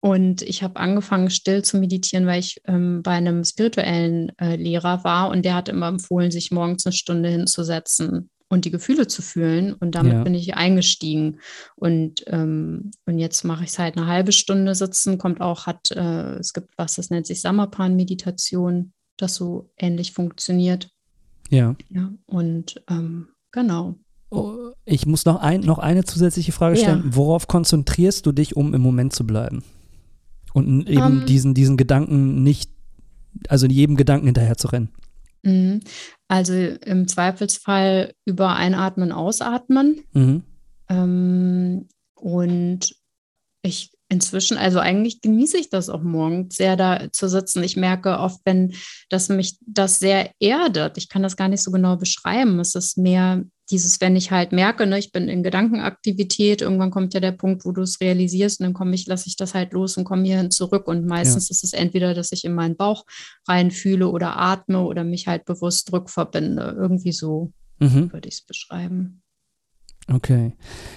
Und 0.00 0.42
ich 0.42 0.62
habe 0.62 0.76
angefangen, 0.78 1.30
still 1.30 1.62
zu 1.62 1.78
meditieren, 1.78 2.26
weil 2.26 2.38
ich 2.40 2.60
ähm, 2.66 3.02
bei 3.02 3.12
einem 3.12 3.44
spirituellen 3.44 4.30
äh, 4.38 4.56
Lehrer 4.56 5.02
war 5.04 5.30
und 5.30 5.44
der 5.44 5.54
hat 5.54 5.68
immer 5.68 5.88
empfohlen, 5.88 6.30
sich 6.30 6.50
morgens 6.50 6.86
eine 6.86 6.92
Stunde 6.92 7.28
hinzusetzen 7.28 8.30
und 8.48 8.64
die 8.64 8.70
Gefühle 8.70 9.08
zu 9.08 9.22
fühlen. 9.22 9.72
Und 9.72 9.96
damit 9.96 10.12
Ja. 10.12 10.22
bin 10.22 10.34
ich 10.34 10.54
eingestiegen. 10.54 11.40
Und, 11.74 12.22
ähm, 12.28 12.92
und 13.06 13.18
jetzt 13.18 13.42
mache 13.42 13.64
ich 13.64 13.70
es 13.70 13.78
halt 13.80 13.96
eine 13.96 14.06
halbe 14.06 14.30
Stunde 14.30 14.74
sitzen, 14.76 15.18
kommt 15.18 15.40
auch, 15.40 15.66
hat, 15.66 15.90
äh, 15.90 16.34
es 16.36 16.52
gibt 16.52 16.70
was, 16.76 16.94
das 16.94 17.10
nennt 17.10 17.26
sich 17.26 17.40
Samapan-Meditation, 17.40 18.92
das 19.16 19.34
so 19.34 19.70
ähnlich 19.78 20.12
funktioniert. 20.12 20.88
Ja. 21.50 21.74
Ja, 21.88 22.12
und 22.26 22.80
ähm, 22.88 23.28
genau. 23.50 23.96
Oh, 24.30 24.70
Ich 24.84 25.06
muss 25.06 25.24
noch, 25.24 25.40
ein, 25.40 25.60
noch 25.60 25.78
eine 25.78 26.04
zusätzliche 26.04 26.52
Frage 26.52 26.76
Ja. 26.76 26.82
stellen. 26.82 27.02
Worauf 27.06 27.48
konzentrierst 27.48 28.26
du 28.26 28.32
dich, 28.32 28.56
um 28.56 28.74
im 28.74 28.82
Moment 28.82 29.12
zu 29.14 29.26
bleiben? 29.26 29.64
Und 30.56 30.88
eben 30.88 31.20
Ähm. 31.20 31.26
diesen, 31.26 31.52
diesen 31.52 31.76
Gedanken 31.76 32.42
nicht, 32.42 32.70
also 33.48 33.66
jedem 33.66 33.94
Gedanken 33.94 34.24
hinterher 34.24 34.56
zu 34.56 34.68
rennen. 34.68 34.88
Mhm. 35.42 35.80
Also 36.28 36.54
im 36.54 37.06
Zweifelsfall 37.08 38.14
über 38.24 38.56
Einatmen, 38.56 39.12
Ausatmen. 39.12 40.00
Mhm. 40.14 40.44
Ähm, 40.88 41.88
und 42.14 42.96
ich 43.60 43.90
inzwischen, 44.08 44.56
also 44.56 44.78
eigentlich 44.78 45.20
genieße 45.20 45.58
ich 45.58 45.70
das 45.70 45.88
auch 45.88 46.02
morgens 46.02 46.56
sehr 46.56 46.76
da 46.76 47.08
zu 47.12 47.28
sitzen. 47.28 47.62
Ich 47.62 47.76
merke 47.76 48.18
oft, 48.18 48.40
wenn 48.44 48.74
das 49.08 49.28
mich 49.28 49.58
das 49.66 49.98
sehr 49.98 50.30
erdet. 50.40 50.96
Ich 50.98 51.08
kann 51.08 51.22
das 51.22 51.36
gar 51.36 51.48
nicht 51.48 51.62
so 51.62 51.70
genau 51.70 51.96
beschreiben. 51.96 52.60
Es 52.60 52.74
ist 52.74 52.98
mehr 52.98 53.42
dieses, 53.68 54.00
wenn 54.00 54.14
ich 54.14 54.30
halt 54.30 54.52
merke, 54.52 54.86
ne, 54.86 54.96
ich 54.96 55.10
bin 55.10 55.28
in 55.28 55.42
Gedankenaktivität, 55.42 56.62
irgendwann 56.62 56.92
kommt 56.92 57.14
ja 57.14 57.20
der 57.20 57.32
Punkt, 57.32 57.64
wo 57.64 57.72
du 57.72 57.82
es 57.82 58.00
realisierst 58.00 58.60
und 58.60 58.64
dann 58.64 58.74
komme 58.74 58.94
ich, 58.94 59.06
lasse 59.06 59.26
ich 59.28 59.34
das 59.36 59.54
halt 59.54 59.72
los 59.72 59.96
und 59.96 60.04
komme 60.04 60.22
hierhin 60.22 60.52
zurück. 60.52 60.86
Und 60.86 61.04
meistens 61.04 61.50
ist 61.50 61.64
es 61.64 61.72
entweder, 61.72 62.14
dass 62.14 62.30
ich 62.30 62.44
in 62.44 62.54
meinen 62.54 62.76
Bauch 62.76 63.04
reinfühle 63.48 64.08
oder 64.08 64.38
atme 64.38 64.84
oder 64.84 65.02
mich 65.02 65.26
halt 65.26 65.44
bewusst 65.46 65.92
rückverbinde. 65.92 66.76
Irgendwie 66.78 67.12
so 67.12 67.52
Mhm. 67.78 68.10
würde 68.12 68.28
ich 68.28 68.36
es 68.36 68.42
beschreiben. 68.42 69.20
Okay. 70.12 70.52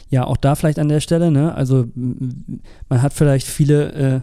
Ja, 0.10 0.26
auch 0.26 0.38
da 0.38 0.56
vielleicht 0.56 0.80
an 0.80 0.90
der 0.90 1.00
Stelle, 1.00 1.32
ne? 1.32 1.56
Also 1.56 1.88
man 1.96 3.02
hat 3.02 3.14
vielleicht 3.14 3.48
viele 3.48 3.92
äh, 3.94 4.22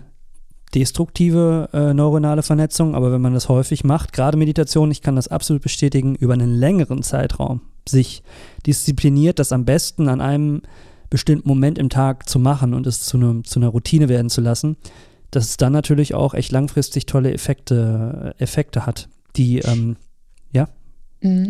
destruktive 0.75 1.69
äh, 1.73 1.95
neuronale 1.95 2.43
Vernetzungen, 2.43 2.95
aber 2.95 3.13
wenn 3.13 3.21
man 3.21 3.35
das 3.35 3.49
häufig 3.49 3.83
macht, 3.83 4.13
gerade 4.13 4.37
Meditation, 4.37 4.91
ich 4.91 5.03
kann 5.03 5.17
das 5.17 5.29
absolut 5.29 5.63
bestätigen, 5.63 6.15
über 6.15 6.35
einen 6.35 6.55
längeren 6.55 7.03
Zeitraum 7.03 7.63
sich 7.89 8.23
diszipliniert, 8.67 9.39
das 9.39 9.53
am 9.53 9.65
besten 9.65 10.09
an 10.09 10.21
einem 10.21 10.63
bestimmten 11.09 11.49
Moment 11.49 11.79
im 11.79 11.89
Tag 11.89 12.29
zu 12.29 12.39
machen 12.39 12.75
und 12.75 12.87
es 12.87 13.03
zu, 13.03 13.17
einem, 13.17 13.45
zu 13.45 13.61
einer 13.61 13.69
Routine 13.69 14.09
werden 14.09 14.29
zu 14.29 14.41
lassen, 14.41 14.77
dass 15.31 15.51
es 15.51 15.57
dann 15.57 15.73
natürlich 15.73 16.15
auch 16.15 16.35
echt 16.35 16.53
langfristig 16.53 17.07
tolle 17.07 17.33
Effekte, 17.33 18.35
Effekte 18.39 18.87
hat, 18.87 19.09
die, 19.37 19.59
ähm, 19.61 19.97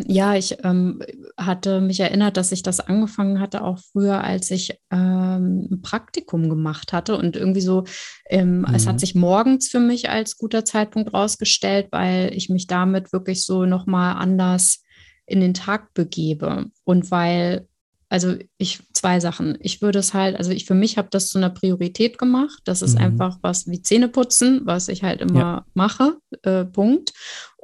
Ja, 0.06 0.34
ich 0.34 0.56
ähm, 0.64 1.02
hatte 1.36 1.80
mich 1.80 2.00
erinnert, 2.00 2.36
dass 2.36 2.52
ich 2.52 2.62
das 2.62 2.80
angefangen 2.80 3.40
hatte, 3.40 3.62
auch 3.62 3.78
früher, 3.92 4.22
als 4.22 4.50
ich 4.50 4.78
ähm, 4.90 5.68
ein 5.70 5.82
Praktikum 5.82 6.48
gemacht 6.48 6.92
hatte. 6.92 7.16
Und 7.16 7.36
irgendwie 7.36 7.60
so, 7.60 7.84
ähm, 8.28 8.66
es 8.74 8.84
Mhm. 8.84 8.88
hat 8.90 9.00
sich 9.00 9.14
morgens 9.14 9.68
für 9.68 9.80
mich 9.80 10.08
als 10.10 10.36
guter 10.36 10.64
Zeitpunkt 10.64 11.12
rausgestellt, 11.12 11.88
weil 11.90 12.32
ich 12.34 12.48
mich 12.48 12.66
damit 12.66 13.12
wirklich 13.12 13.44
so 13.44 13.66
nochmal 13.66 14.16
anders 14.16 14.82
in 15.26 15.40
den 15.40 15.54
Tag 15.54 15.92
begebe. 15.94 16.66
Und 16.84 17.10
weil, 17.10 17.66
also 18.08 18.36
ich, 18.58 18.80
zwei 18.92 19.18
Sachen. 19.18 19.58
Ich 19.60 19.82
würde 19.82 19.98
es 19.98 20.14
halt, 20.14 20.36
also 20.36 20.52
ich 20.52 20.64
für 20.64 20.74
mich 20.74 20.96
habe 20.96 21.08
das 21.10 21.28
zu 21.28 21.38
einer 21.38 21.50
Priorität 21.50 22.18
gemacht. 22.18 22.60
Das 22.64 22.82
ist 22.82 22.94
Mhm. 22.94 23.00
einfach 23.04 23.38
was 23.42 23.66
wie 23.66 23.82
Zähneputzen, 23.82 24.60
was 24.64 24.86
ich 24.88 25.02
halt 25.02 25.20
immer 25.20 25.66
mache. 25.74 26.18
Äh, 26.42 26.64
Punkt. 26.64 27.12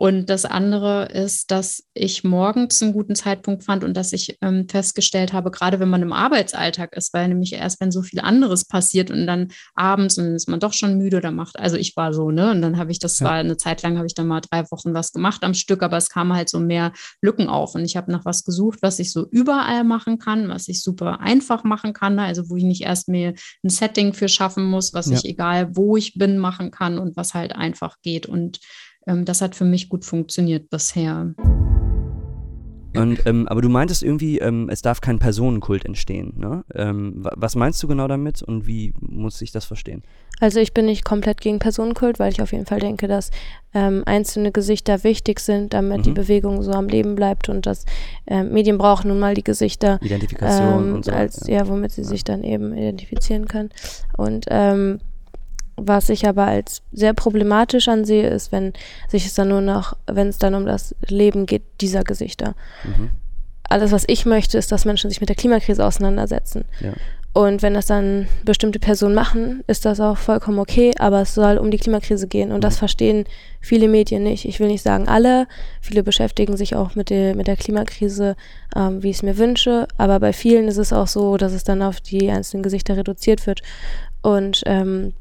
Und 0.03 0.31
das 0.31 0.45
andere 0.45 1.05
ist, 1.13 1.53
dass 1.53 1.85
ich 1.95 2.25
morgens 2.25 2.83
einen 2.83 2.93
guten 2.93 3.15
Zeitpunkt 3.15 3.63
fand 3.63 3.85
und 3.85 3.97
dass 3.97 4.13
ich 4.13 4.37
ähm, 4.41 4.67
festgestellt 4.69 5.33
habe, 5.33 5.53
gerade 5.53 5.79
wenn 5.79 5.91
man 5.91 6.03
im 6.03 6.13
Arbeitsalltag 6.13 6.97
ist, 6.97 7.15
weil 7.15 7.29
nämlich 7.29 7.53
erst, 7.53 7.81
wenn 7.81 7.93
so 7.93 8.03
viel 8.03 8.19
anderes 8.19 8.65
passiert 8.65 9.13
und 9.13 9.29
dann 9.29 9.53
abends 9.77 10.19
und 10.19 10.25
dann 10.25 10.35
ist 10.35 10.49
man 10.49 10.59
doch 10.59 10.73
schon 10.73 10.99
müde 10.99 11.19
oder 11.19 11.31
macht, 11.31 11.57
also 11.57 11.77
ich 11.77 11.95
war 11.95 12.13
so, 12.13 12.33
ne? 12.33 12.51
Und 12.51 12.63
dann 12.63 12.79
habe 12.79 12.91
ich, 12.91 12.99
das 12.99 13.21
Ja. 13.21 13.27
war 13.27 13.33
eine 13.35 13.57
Zeit 13.57 13.83
lang, 13.83 13.97
habe 13.97 14.09
ich 14.09 14.15
dann 14.15 14.27
mal 14.27 14.41
drei 14.41 14.69
Wochen 14.73 14.93
was 14.93 15.13
gemacht 15.13 15.45
am 15.45 15.55
Stück, 15.55 15.85
aber 15.85 15.99
es 15.99 16.09
kamen 16.09 16.33
halt 16.35 16.49
so 16.49 16.59
mehr 16.59 16.93
Lücken 17.21 17.47
auf. 17.49 17.77
Und 17.77 17.85
ich 17.85 17.97
habe 17.97 18.11
nach 18.11 18.25
was 18.25 18.43
gesucht, 18.43 18.81
was 18.83 18.99
ich 18.99 19.13
so 19.13 19.29
überall 19.31 19.85
machen 19.85 20.19
kann, 20.19 20.49
was 20.49 20.67
ich 20.67 20.83
super 20.83 21.21
einfach 21.21 21.63
machen 21.63 21.93
kann, 21.93 22.17
ne? 22.17 22.23
also 22.25 22.51
wo 22.51 22.57
ich 22.57 22.65
nicht 22.65 22.83
erst 22.83 23.07
mir 23.07 23.35
ein 23.63 23.69
Setting 23.69 24.15
für 24.15 24.29
schaffen 24.29 24.65
muss, 24.65 24.95
was 24.95 25.07
Ja. 25.07 25.19
ich 25.19 25.25
egal 25.27 25.77
wo 25.77 25.97
ich 25.97 26.15
bin 26.15 26.39
machen 26.39 26.73
kann 26.73 26.99
und 26.99 27.15
was 27.17 27.35
halt 27.35 27.55
einfach 27.55 27.99
geht. 28.03 28.27
Und 28.27 28.59
das 29.07 29.41
hat 29.41 29.55
für 29.55 29.65
mich 29.65 29.89
gut 29.89 30.05
funktioniert 30.05 30.71
bisher. 30.71 31.35
Und, 32.95 33.25
ähm, 33.25 33.49
aber 33.49 33.63
du 33.63 33.71
meintest 33.71 34.03
irgendwie, 34.03 34.39
ähm, 34.39 34.69
es 34.71 34.83
darf 34.83 35.01
kein 35.01 35.19
Personenkult 35.19 35.87
entstehen. 35.87 36.35
Ne? 36.37 36.63
Ähm, 36.75 37.15
wa- 37.25 37.33
was 37.37 37.57
meinst 37.57 37.83
du 37.83 37.89
genau 37.89 38.07
damit 38.07 38.43
und 38.43 38.67
wie 38.67 38.93
muss 39.01 39.41
ich 39.41 39.51
das 39.51 39.65
verstehen? 39.65 40.03
Also 40.41 40.61
ich 40.61 40.75
bin 40.75 40.85
nicht 40.85 41.03
komplett 41.03 41.41
gegen 41.41 41.59
Personenkult, 41.59 42.19
weil 42.19 42.31
ich 42.33 42.43
auf 42.43 42.53
jeden 42.53 42.67
Fall 42.67 42.81
denke, 42.81 43.09
dass 43.09 43.31
ähm, 43.73 44.03
einzelne 44.05 44.53
Gesichter 44.53 45.05
wichtig 45.05 45.41
sind, 45.41 45.73
damit 45.73 46.05
die 46.05 46.11
Mhm. 46.11 46.15
Bewegung 46.15 46.63
so 46.63 46.73
am 46.73 46.87
Leben 46.87 47.15
bleibt 47.15 47.49
und 47.49 47.65
dass 47.65 47.87
ähm, 48.27 48.53
Medien 48.53 48.77
brauchen 48.77 49.09
nun 49.09 49.19
mal 49.21 49.33
die 49.33 49.45
Gesichter, 49.45 49.99
Identifikation 50.03 50.89
ähm, 50.89 50.95
und 50.97 51.05
so. 51.07 51.13
als 51.13 51.47
ja. 51.47 51.61
ja, 51.61 51.69
womit 51.69 51.93
sie 51.93 52.03
Ja. 52.03 52.09
sich 52.09 52.25
dann 52.25 52.45
eben 52.45 52.77
identifizieren 52.77 53.47
können. 53.49 53.71
Und 54.19 54.45
ähm, 54.51 54.99
was 55.76 56.09
ich 56.09 56.26
aber 56.26 56.45
als 56.47 56.83
sehr 56.93 57.14
problematisch 57.14 57.88
ansehe, 57.88 58.29
ist, 58.29 58.52
wenn 58.52 58.73
sich 59.09 59.26
es 59.26 59.35
dann 59.35 59.49
nur 59.49 59.61
noch, 59.61 59.97
wenn 60.07 60.29
es 60.29 60.38
dann 60.38 60.55
um 60.55 60.67
das 60.67 60.95
Leben 61.07 61.47
geht 61.47 61.62
dieser 61.81 62.05
Gesichter. 62.05 62.55
Mhm. 62.85 63.11
Alles, 63.69 63.91
was 63.91 64.05
ich 64.07 64.26
möchte, 64.26 64.59
ist, 64.59 64.71
dass 64.71 64.85
Menschen 64.85 65.09
sich 65.09 65.21
mit 65.21 65.31
der 65.31 65.37
Klimakrise 65.37 65.85
auseinandersetzen. 65.85 66.64
Ja. 66.81 66.93
Und 67.35 67.62
wenn 67.62 67.73
das 67.73 67.87
dann 67.87 68.29
bestimmte 68.45 68.79
Personen 68.79 69.14
machen, 69.14 69.64
ist 69.67 69.87
das 69.87 70.00
auch 70.00 70.19
vollkommen 70.19 70.59
okay, 70.59 70.93
aber 70.99 71.23
es 71.23 71.35
soll 71.35 71.57
um 71.57 71.71
die 71.71 71.79
Klimakrise 71.79 72.29
gehen. 72.29 72.52
Und 72.52 72.62
das 72.62 72.75
Mhm. 72.75 72.79
verstehen 72.81 73.25
viele 73.59 73.88
Medien 73.88 74.23
nicht. 74.23 74.45
Ich 74.45 74.61
will 74.61 74.67
nicht 74.67 74.83
sagen 74.83 75.09
alle. 75.09 75.47
Viele 75.81 76.02
beschäftigen 76.02 76.59
sich 76.59 76.76
auch 76.76 76.95
mit 76.95 77.09
der, 77.09 77.35
mit 77.35 77.47
der 77.47 77.57
Klimakrise, 77.57 78.37
ähm, 78.76 79.02
wie 79.02 79.09
ich 79.09 79.17
es 79.17 79.23
mir 79.23 79.38
wünsche. 79.38 79.88
Aber 79.97 80.21
bei 80.21 80.35
vielen 80.35 80.69
ist 80.69 80.76
es 80.76 80.93
auch 80.93 81.07
so, 81.07 81.38
dass 81.38 81.52
es 81.52 81.64
dann 81.64 81.81
auf 81.81 82.02
die 82.02 82.31
einzelnen 82.31 82.62
Gesichter 82.62 82.99
reduziert 82.99 83.47
wird 83.47 83.62
und 84.21 84.62
ähm, 84.67 85.14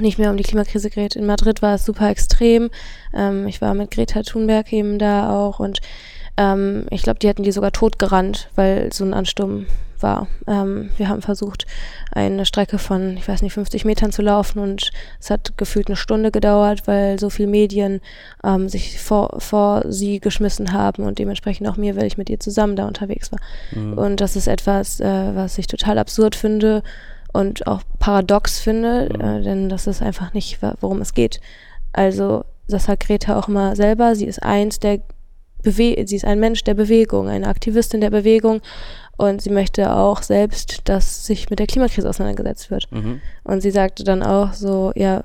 nicht 0.00 0.18
mehr 0.18 0.30
um 0.30 0.36
die 0.36 0.44
Klimakrise 0.44 0.90
geht. 0.90 1.16
In 1.16 1.26
Madrid 1.26 1.62
war 1.62 1.74
es 1.74 1.84
super 1.84 2.08
extrem. 2.08 2.70
Ähm, 3.14 3.46
ich 3.46 3.60
war 3.60 3.74
mit 3.74 3.90
Greta 3.90 4.22
Thunberg 4.22 4.72
eben 4.72 4.98
da 4.98 5.30
auch 5.30 5.60
und 5.60 5.80
ähm, 6.36 6.86
ich 6.90 7.02
glaube, 7.02 7.18
die 7.18 7.28
hätten 7.28 7.42
die 7.42 7.52
sogar 7.52 7.72
totgerannt, 7.72 8.50
weil 8.54 8.92
so 8.92 9.04
ein 9.04 9.14
Ansturm 9.14 9.66
war. 10.00 10.28
Ähm, 10.46 10.90
wir 10.96 11.08
haben 11.08 11.22
versucht, 11.22 11.66
eine 12.12 12.44
Strecke 12.46 12.78
von, 12.78 13.16
ich 13.16 13.26
weiß 13.26 13.42
nicht, 13.42 13.54
50 13.54 13.84
Metern 13.84 14.12
zu 14.12 14.22
laufen 14.22 14.58
und 14.58 14.90
es 15.20 15.30
hat 15.30 15.56
gefühlt 15.56 15.88
eine 15.88 15.96
Stunde 15.96 16.30
gedauert, 16.30 16.86
weil 16.86 17.18
so 17.18 17.30
viele 17.30 17.48
Medien 17.48 18.00
ähm, 18.44 18.68
sich 18.68 19.00
vor, 19.00 19.36
vor 19.40 19.84
sie 19.88 20.20
geschmissen 20.20 20.72
haben 20.72 21.04
und 21.04 21.18
dementsprechend 21.18 21.68
auch 21.68 21.76
mir, 21.76 21.96
weil 21.96 22.06
ich 22.06 22.18
mit 22.18 22.30
ihr 22.30 22.40
zusammen 22.40 22.76
da 22.76 22.86
unterwegs 22.86 23.32
war. 23.32 23.40
Mhm. 23.72 23.98
Und 23.98 24.20
das 24.20 24.36
ist 24.36 24.48
etwas, 24.48 25.00
äh, 25.00 25.34
was 25.34 25.58
ich 25.58 25.66
total 25.66 25.98
absurd 25.98 26.36
finde 26.36 26.82
und 27.36 27.66
auch 27.66 27.82
paradox 27.98 28.58
finde, 28.58 29.08
Mhm. 29.12 29.20
äh, 29.20 29.42
denn 29.42 29.68
das 29.68 29.86
ist 29.86 30.00
einfach 30.02 30.32
nicht, 30.32 30.58
worum 30.80 31.02
es 31.02 31.12
geht. 31.12 31.40
Also, 31.92 32.44
das 32.66 32.84
sagt 32.84 33.06
Greta 33.06 33.38
auch 33.38 33.48
immer 33.48 33.76
selber, 33.76 34.14
sie 34.14 34.26
ist 34.26 34.42
eins 34.42 34.80
der 34.80 35.00
Bewe 35.62 36.06
sie 36.06 36.16
ist 36.16 36.24
ein 36.24 36.38
Mensch 36.38 36.62
der 36.64 36.74
Bewegung, 36.74 37.28
eine 37.28 37.48
Aktivistin 37.48 38.00
der 38.00 38.10
Bewegung 38.10 38.60
und 39.16 39.42
sie 39.42 39.50
möchte 39.50 39.92
auch 39.92 40.22
selbst, 40.22 40.82
dass 40.84 41.26
sich 41.26 41.50
mit 41.50 41.58
der 41.58 41.66
Klimakrise 41.66 42.08
auseinandergesetzt 42.08 42.70
wird. 42.70 42.90
Mhm. 42.92 43.20
Und 43.42 43.60
sie 43.62 43.72
sagte 43.72 44.04
dann 44.04 44.22
auch 44.22 44.52
so, 44.52 44.92
ja, 44.94 45.24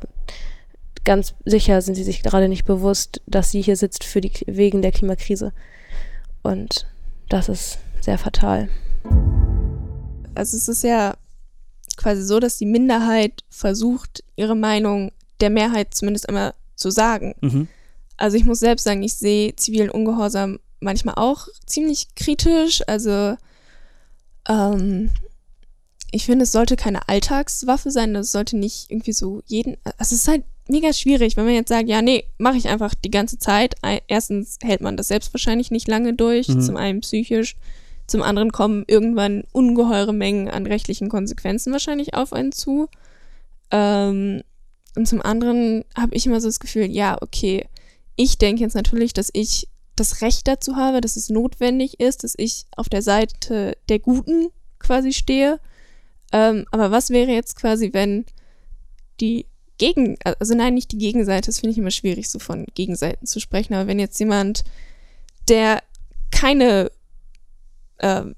ganz 1.04 1.36
sicher 1.46 1.82
sind 1.82 1.96
sie 1.96 2.04
sich 2.04 2.24
gerade 2.24 2.50
nicht 2.50 2.66
bewusst, 2.66 3.22
dass 3.28 3.52
sie 3.52 3.62
hier 3.62 3.76
sitzt 3.76 4.04
für 4.04 4.20
die, 4.20 4.32
wegen 4.48 4.82
der 4.82 4.92
Klimakrise. 4.92 5.54
Und 6.42 6.88
das 7.30 7.48
ist 7.48 7.78
sehr 8.00 8.18
fatal. 8.18 8.70
Also 10.34 10.58
es 10.58 10.68
ist 10.68 10.84
ja 10.84 11.14
quasi 12.02 12.24
so, 12.24 12.40
dass 12.40 12.58
die 12.58 12.66
Minderheit 12.66 13.44
versucht, 13.50 14.24
ihre 14.36 14.56
Meinung 14.56 15.12
der 15.40 15.50
Mehrheit 15.50 15.94
zumindest 15.94 16.28
einmal 16.28 16.54
zu 16.76 16.90
sagen. 16.92 17.36
Mhm. 17.42 17.68
Also 18.18 18.38
ich 18.38 18.46
muss 18.46 18.60
selbst 18.60 18.84
sagen, 18.84 19.02
ich 19.04 19.14
sehe 19.16 19.56
zivilen 19.56 19.90
Ungehorsam 19.90 20.60
manchmal 20.80 21.16
auch 21.16 21.48
ziemlich 21.66 22.08
kritisch. 22.16 22.82
Also 22.88 23.36
ähm, 24.48 25.10
ich 26.12 26.26
finde, 26.26 26.44
es 26.44 26.52
sollte 26.52 26.76
keine 26.76 27.08
Alltagswaffe 27.08 27.92
sein. 27.92 28.14
Das 28.14 28.32
sollte 28.32 28.58
nicht 28.58 28.92
irgendwie 28.92 29.14
so 29.14 29.42
jeden. 29.46 29.78
Also 29.98 30.14
es 30.16 30.22
ist 30.24 30.28
halt 30.28 30.44
mega 30.68 30.94
schwierig, 30.94 31.38
wenn 31.38 31.46
man 31.46 31.54
jetzt 31.54 31.70
sagt, 31.70 31.88
ja, 31.88 32.02
nee, 32.02 32.26
mache 32.38 32.58
ich 32.58 32.68
einfach 32.68 32.94
die 32.96 33.12
ganze 33.12 33.38
Zeit. 33.40 33.76
Ei- 33.84 34.02
Erstens 34.08 34.58
hält 34.62 34.82
man 34.82 34.98
das 34.98 35.08
selbst 35.08 35.34
wahrscheinlich 35.34 35.72
nicht 35.72 35.88
lange 35.88 36.14
durch, 36.14 36.48
Mhm. 36.48 36.62
zum 36.62 36.78
einen 36.78 37.02
psychisch. 37.02 37.56
Zum 38.12 38.24
anderen 38.24 38.52
kommen 38.52 38.84
irgendwann 38.88 39.46
ungeheure 39.54 40.12
Mengen 40.12 40.50
an 40.50 40.66
rechtlichen 40.66 41.08
Konsequenzen 41.08 41.72
wahrscheinlich 41.72 42.14
auf 42.14 42.34
einen 42.34 42.52
zu. 42.52 42.90
Ähm, 43.72 44.42
und 44.98 45.08
zum 45.08 45.22
anderen 45.22 45.86
habe 45.96 46.14
ich 46.14 46.26
immer 46.26 46.42
so 46.42 46.50
das 46.50 46.60
Gefühl, 46.60 46.92
ja, 46.92 47.18
okay, 47.22 47.70
ich 48.18 48.38
denke 48.38 48.64
jetzt 48.64 48.76
natürlich, 48.76 49.14
dass 49.14 49.30
ich 49.32 49.70
das 49.96 50.22
Recht 50.22 50.46
dazu 50.50 50.76
habe, 50.76 51.00
dass 51.00 51.16
es 51.16 51.30
notwendig 51.30 52.02
ist, 52.02 52.26
dass 52.26 52.34
ich 52.36 52.66
auf 52.76 52.90
der 52.90 53.02
Seite 53.02 53.78
der 53.88 54.00
Guten 54.00 54.50
quasi 54.80 55.14
stehe. 55.14 55.62
Ähm, 56.34 56.66
aber 56.72 56.92
was 56.92 57.12
wäre 57.12 57.32
jetzt 57.32 57.56
quasi, 57.56 57.94
wenn 57.94 58.26
die 59.22 59.46
Gegen, 59.78 60.18
also 60.38 60.54
nein, 60.54 60.74
nicht 60.74 60.92
die 60.92 60.98
Gegenseite, 60.98 61.46
das 61.46 61.62
finde 61.62 61.72
ich 61.72 61.78
immer 61.78 61.92
schwierig, 61.92 62.30
so 62.30 62.40
von 62.40 62.66
Gegenseiten 62.76 63.26
zu 63.26 63.40
sprechen, 63.40 63.74
aber 63.74 63.88
wenn 63.88 64.00
jetzt 64.00 64.20
jemand, 64.20 64.66
der 65.48 65.82
keine 66.30 66.92
ähm, 68.02 68.36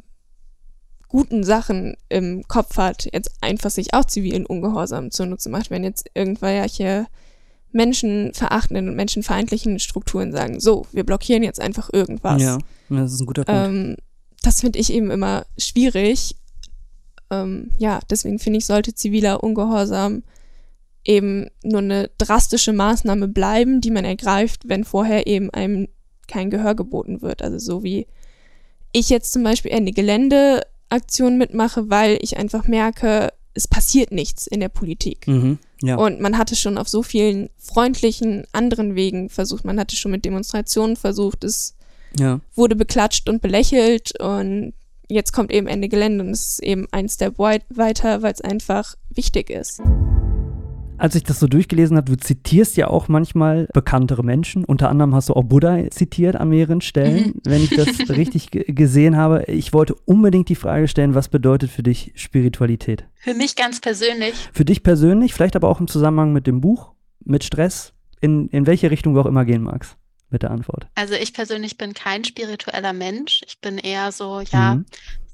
guten 1.08 1.43
Sachen 1.43 1.96
im 2.10 2.43
Kopf 2.48 2.77
hat, 2.77 3.08
jetzt 3.12 3.32
einfach 3.41 3.70
sich 3.70 3.93
auch 3.93 4.05
zivilen 4.05 4.46
Ungehorsam 4.46 5.12
zunutze 5.12 5.50
macht, 5.50 5.70
wenn 5.70 5.84
jetzt 5.84 6.10
irgendwelche 6.13 7.05
menschenverachtenden 7.72 8.89
und 8.89 8.96
menschenfeindlichen 8.96 9.79
Strukturen 9.79 10.32
sagen, 10.32 10.60
so, 10.60 10.86
wir 10.91 11.03
blockieren 11.03 11.43
jetzt 11.43 11.60
einfach 11.60 11.89
irgendwas. 11.91 12.41
Ja, 12.41 12.58
das 12.89 13.13
ist 13.13 13.22
ein 13.22 13.25
guter 13.25 13.46
Punkt. 13.46 13.62
Ähm, 13.62 13.96
das 14.41 14.62
finde 14.62 14.79
ich 14.79 14.91
eben 14.91 15.12
immer 15.12 15.46
schwierig. 15.58 16.36
Ähm, 17.29 17.72
ja, 17.77 18.00
deswegen 18.10 18.39
finde 18.39 18.60
ich, 18.60 18.65
sollte 18.65 18.93
ziviler 18.93 19.43
Ungehorsam 19.43 20.24
eben 21.05 21.48
nur 21.63 21.82
eine 21.82 22.10
drastische 22.17 22.74
Maßnahme 22.74 23.27
bleiben, 23.27 23.82
die 23.82 23.91
man 23.91 24.05
ergreift, 24.05 24.67
wenn 24.67 24.84
vorher 24.84 25.27
eben 25.27 25.50
einem 25.50 25.88
kein 26.27 26.50
Gehör 26.50 26.75
geboten 26.75 27.22
wird. 27.22 27.41
Also 27.41 27.60
so 27.60 27.84
wie 27.84 28.08
ich 28.93 29.09
jetzt 29.09 29.33
zum 29.33 29.43
Beispiel 29.43 29.73
eine 29.73 29.91
Geländeaktion 29.91 31.38
mitmache, 31.38 31.89
weil 31.89 32.17
ich 32.21 32.38
einfach 32.38 32.67
merke, 32.67 33.33
es 33.53 33.67
passiert 33.67 34.12
nichts 34.12 34.47
in 34.47 34.62
der 34.62 34.69
Politik. 34.69 35.27
mhm. 35.27 35.59
Ja. 35.81 35.97
Und 35.97 36.21
man 36.21 36.38
hatte 36.38 36.55
schon 36.55 36.77
auf 36.77 36.88
so 36.88 37.03
vielen 37.03 37.50
freundlichen 37.57 38.45
anderen 38.53 38.95
Wegen 38.95 39.27
versucht, 39.27 39.65
man 39.65 39.77
hatte 39.77 39.97
schon 39.97 40.12
mit 40.12 40.23
Demonstrationen 40.23 40.95
versucht, 40.95 41.43
es 41.43 41.75
ja. 42.17 42.39
wurde 42.55 42.77
beklatscht 42.77 43.27
und 43.27 43.41
belächelt 43.41 44.17
und 44.17 44.73
jetzt 45.09 45.33
kommt 45.33 45.51
eben 45.51 45.67
Ende 45.67 45.89
Gelände 45.89 46.23
und 46.23 46.29
es 46.29 46.51
ist 46.51 46.63
eben 46.63 46.88
ein 46.91 47.09
Step 47.09 47.38
weiter, 47.38 48.21
weil 48.21 48.31
es 48.31 48.39
einfach 48.39 48.95
wichtig 49.09 49.50
ist 49.50 49.81
als 50.97 51.15
ich 51.15 51.23
das 51.23 51.39
so 51.39 51.47
durchgelesen 51.47 51.97
habe, 51.97 52.12
du 52.12 52.17
zitierst 52.17 52.77
ja 52.77 52.88
auch 52.88 53.07
manchmal 53.07 53.67
bekanntere 53.73 54.23
Menschen. 54.23 54.63
Unter 54.63 54.89
anderem 54.89 55.15
hast 55.15 55.29
du 55.29 55.33
auch 55.33 55.43
Buddha 55.43 55.89
zitiert 55.89 56.35
an 56.35 56.50
mehreren 56.50 56.81
Stellen, 56.81 57.27
mhm. 57.27 57.41
wenn 57.43 57.63
ich 57.63 57.71
das 57.71 57.88
richtig 58.09 58.50
gesehen 58.51 59.17
habe. 59.17 59.45
Ich 59.47 59.73
wollte 59.73 59.95
unbedingt 60.05 60.50
die 60.50 60.55
Frage 60.55 60.88
stellen, 60.88 61.15
was 61.15 61.29
bedeutet 61.29 61.71
für 61.71 61.83
dich 61.83 62.12
Spiritualität? 62.15 63.05
Für 63.15 63.33
mich 63.33 63.55
ganz 63.55 63.79
persönlich. 63.79 64.33
Für 64.53 64.65
dich 64.65 64.83
persönlich, 64.83 65.33
vielleicht 65.33 65.55
aber 65.55 65.69
auch 65.69 65.79
im 65.79 65.88
Zusammenhang 65.88 66.33
mit 66.33 66.47
dem 66.47 66.62
Buch, 66.62 66.93
mit 67.23 67.43
Stress, 67.43 67.93
in, 68.21 68.47
in 68.50 68.65
welche 68.67 68.91
Richtung 68.91 69.13
du 69.13 69.21
auch 69.21 69.25
immer 69.25 69.45
gehen 69.45 69.63
magst 69.63 69.97
mit 70.29 70.41
der 70.41 70.51
Antwort. 70.51 70.88
Also 70.95 71.13
ich 71.13 71.33
persönlich 71.33 71.77
bin 71.77 71.93
kein 71.93 72.25
spiritueller 72.25 72.91
Mensch. 72.91 73.41
Ich 73.45 73.59
bin 73.59 73.77
eher 73.77 74.12
so, 74.12 74.41
ja, 74.41 74.75
mhm. 74.75 74.85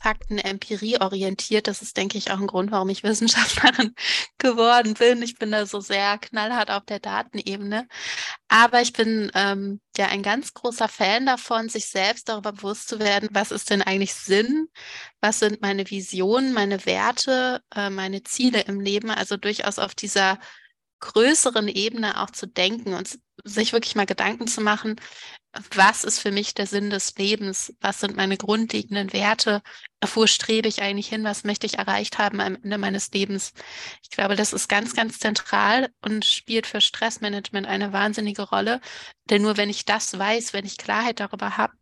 Fakten, 0.02 0.38
Empirie 0.38 1.00
orientiert. 1.00 1.68
Das 1.68 1.82
ist, 1.82 1.98
denke 1.98 2.18
ich, 2.18 2.32
auch 2.32 2.40
ein 2.40 2.48
Grund, 2.48 2.72
warum 2.72 2.90
ich 2.90 3.04
Wissenschaftlerin 3.04 3.94
geworden 4.38 4.94
bin. 4.94 5.22
Ich 5.22 5.36
bin 5.36 5.52
da 5.52 5.66
so 5.66 5.80
sehr 5.80 6.18
knallhart 6.18 6.72
auf 6.72 6.86
der 6.86 7.00
Datenebene. 7.00 7.88
Aber 8.48 8.82
ich 8.82 8.94
bin 8.94 9.32
ähm, 9.36 9.82
ja 9.98 10.08
ein 10.08 10.24
ganz 10.24 10.54
großer 10.54 10.88
Fan 10.88 11.26
davon, 11.26 11.70
sich 11.70 11.88
selbst 11.88 12.30
darüber 12.30 12.52
bewusst 12.54 12.90
zu 12.90 13.00
werden, 13.00 13.30
was 13.32 13.52
ist 13.52 13.70
denn 13.70 13.82
eigentlich 13.82 14.14
Sinn? 14.14 14.68
Was 15.22 15.40
sind 15.40 15.62
meine 15.62 15.90
Visionen, 15.90 16.54
meine 16.54 16.86
Werte, 16.86 17.62
äh, 17.76 17.90
meine 17.90 18.24
Ziele 18.24 18.62
im 18.62 18.80
Leben? 18.80 19.12
Also 19.12 19.38
durchaus 19.38 19.80
auf 19.80 19.96
dieser 19.96 20.40
größeren 21.00 21.68
Ebene 21.68 22.22
auch 22.22 22.30
zu 22.30 22.48
denken 22.48 22.94
und 22.94 23.20
sich 23.46 23.74
wirklich 23.74 23.96
mal 23.96 24.06
Gedanken 24.06 24.48
zu 24.48 24.62
machen, 24.62 24.98
was 25.72 26.04
ist 26.04 26.20
für 26.20 26.32
mich 26.32 26.54
der 26.54 26.68
Sinn 26.68 26.90
des 26.90 27.16
Lebens? 27.18 27.74
Was 27.82 28.00
sind 28.00 28.16
meine 28.16 28.38
grundlegenden 28.38 29.14
Werte? 29.14 29.62
Wo 30.14 30.28
strebe 30.28 30.68
ich 30.68 30.82
eigentlich 30.82 31.08
hin? 31.10 31.24
Was 31.24 31.44
möchte 31.44 31.66
ich 31.66 31.80
erreicht 31.80 32.20
haben 32.20 32.40
am 32.40 32.56
Ende 32.56 32.78
meines 32.78 33.12
Lebens? 33.12 33.54
Ich 34.04 34.12
glaube, 34.12 34.36
das 34.36 34.54
ist 34.54 34.70
ganz, 34.70 34.96
ganz 34.96 35.20
zentral 35.20 35.90
und 36.02 36.26
spielt 36.26 36.68
für 36.68 36.82
Stressmanagement 36.82 37.68
eine 37.68 37.92
wahnsinnige 37.94 38.44
Rolle. 38.44 38.80
Denn 39.30 39.42
nur 39.42 39.58
wenn 39.58 39.70
ich 39.70 39.86
das 39.86 40.18
weiß, 40.18 40.54
wenn 40.54 40.66
ich 40.66 40.78
Klarheit 40.78 41.20
darüber 41.20 41.58
habe, 41.58 41.74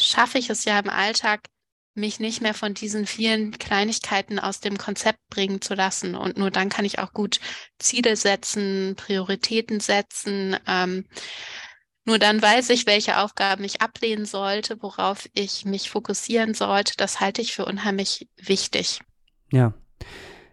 schaffe 0.00 0.38
ich 0.38 0.50
es 0.50 0.64
ja 0.64 0.78
im 0.78 0.90
Alltag, 0.90 1.48
mich 1.94 2.20
nicht 2.20 2.40
mehr 2.40 2.54
von 2.54 2.74
diesen 2.74 3.06
vielen 3.06 3.58
Kleinigkeiten 3.58 4.38
aus 4.38 4.60
dem 4.60 4.78
Konzept 4.78 5.18
bringen 5.28 5.60
zu 5.60 5.74
lassen. 5.74 6.14
Und 6.14 6.38
nur 6.38 6.50
dann 6.50 6.68
kann 6.68 6.84
ich 6.84 6.98
auch 6.98 7.12
gut 7.12 7.40
Ziele 7.78 8.16
setzen, 8.16 8.94
Prioritäten 8.96 9.80
setzen. 9.80 10.56
Ähm, 10.66 11.06
nur 12.10 12.18
dann 12.18 12.42
weiß 12.42 12.70
ich, 12.70 12.86
welche 12.86 13.18
Aufgaben 13.18 13.62
ich 13.62 13.80
ablehnen 13.80 14.24
sollte, 14.26 14.82
worauf 14.82 15.28
ich 15.32 15.64
mich 15.64 15.90
fokussieren 15.90 16.54
sollte. 16.54 16.94
Das 16.96 17.20
halte 17.20 17.40
ich 17.40 17.54
für 17.54 17.64
unheimlich 17.64 18.28
wichtig. 18.36 19.00
Ja. 19.52 19.74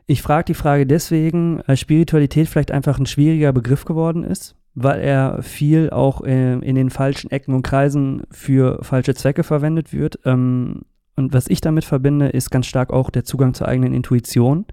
Ich 0.06 0.22
frage 0.22 0.46
die 0.46 0.54
Frage 0.54 0.86
deswegen, 0.86 1.64
weil 1.66 1.76
Spiritualität 1.76 2.48
vielleicht 2.48 2.72
einfach 2.72 3.00
ein 3.00 3.08
schwieriger 3.08 3.52
Begriff 3.54 3.86
geworden 3.86 4.24
ist, 4.24 4.56
weil 4.76 5.02
er 5.02 5.42
viel 5.42 5.90
auch 5.90 6.22
äh, 6.22 6.54
in 6.60 6.76
den 6.76 6.92
falschen 6.92 7.32
Ecken 7.32 7.56
und 7.56 7.64
Kreisen 7.64 8.22
für 8.30 8.84
falsche 8.84 9.16
Zwecke 9.16 9.44
verwendet 9.44 9.92
wird. 9.92 10.20
Ähm, 10.26 10.84
und 11.18 11.34
was 11.34 11.48
ich 11.48 11.62
damit 11.62 11.84
verbinde, 11.84 12.30
ist 12.30 12.52
ganz 12.52 12.68
stark 12.68 12.94
auch 12.94 13.10
der 13.10 13.24
Zugang 13.24 13.56
zur 13.56 13.68
eigenen 13.68 13.92
Intuition. 13.92 14.66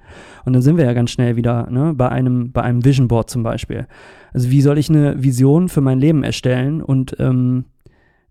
Und 0.44 0.52
dann 0.52 0.60
sind 0.60 0.76
wir 0.76 0.84
ja 0.84 0.92
ganz 0.92 1.10
schnell 1.10 1.36
wieder 1.36 1.70
ne, 1.70 1.94
bei, 1.94 2.10
einem, 2.10 2.52
bei 2.52 2.60
einem 2.62 2.84
Vision 2.84 3.08
Board 3.08 3.30
zum 3.30 3.42
Beispiel. 3.42 3.86
Also 4.34 4.50
wie 4.50 4.60
soll 4.60 4.76
ich 4.76 4.90
eine 4.90 5.22
Vision 5.22 5.70
für 5.70 5.80
mein 5.80 5.98
Leben 5.98 6.22
erstellen 6.22 6.82
und 6.82 7.16
ähm, 7.18 7.64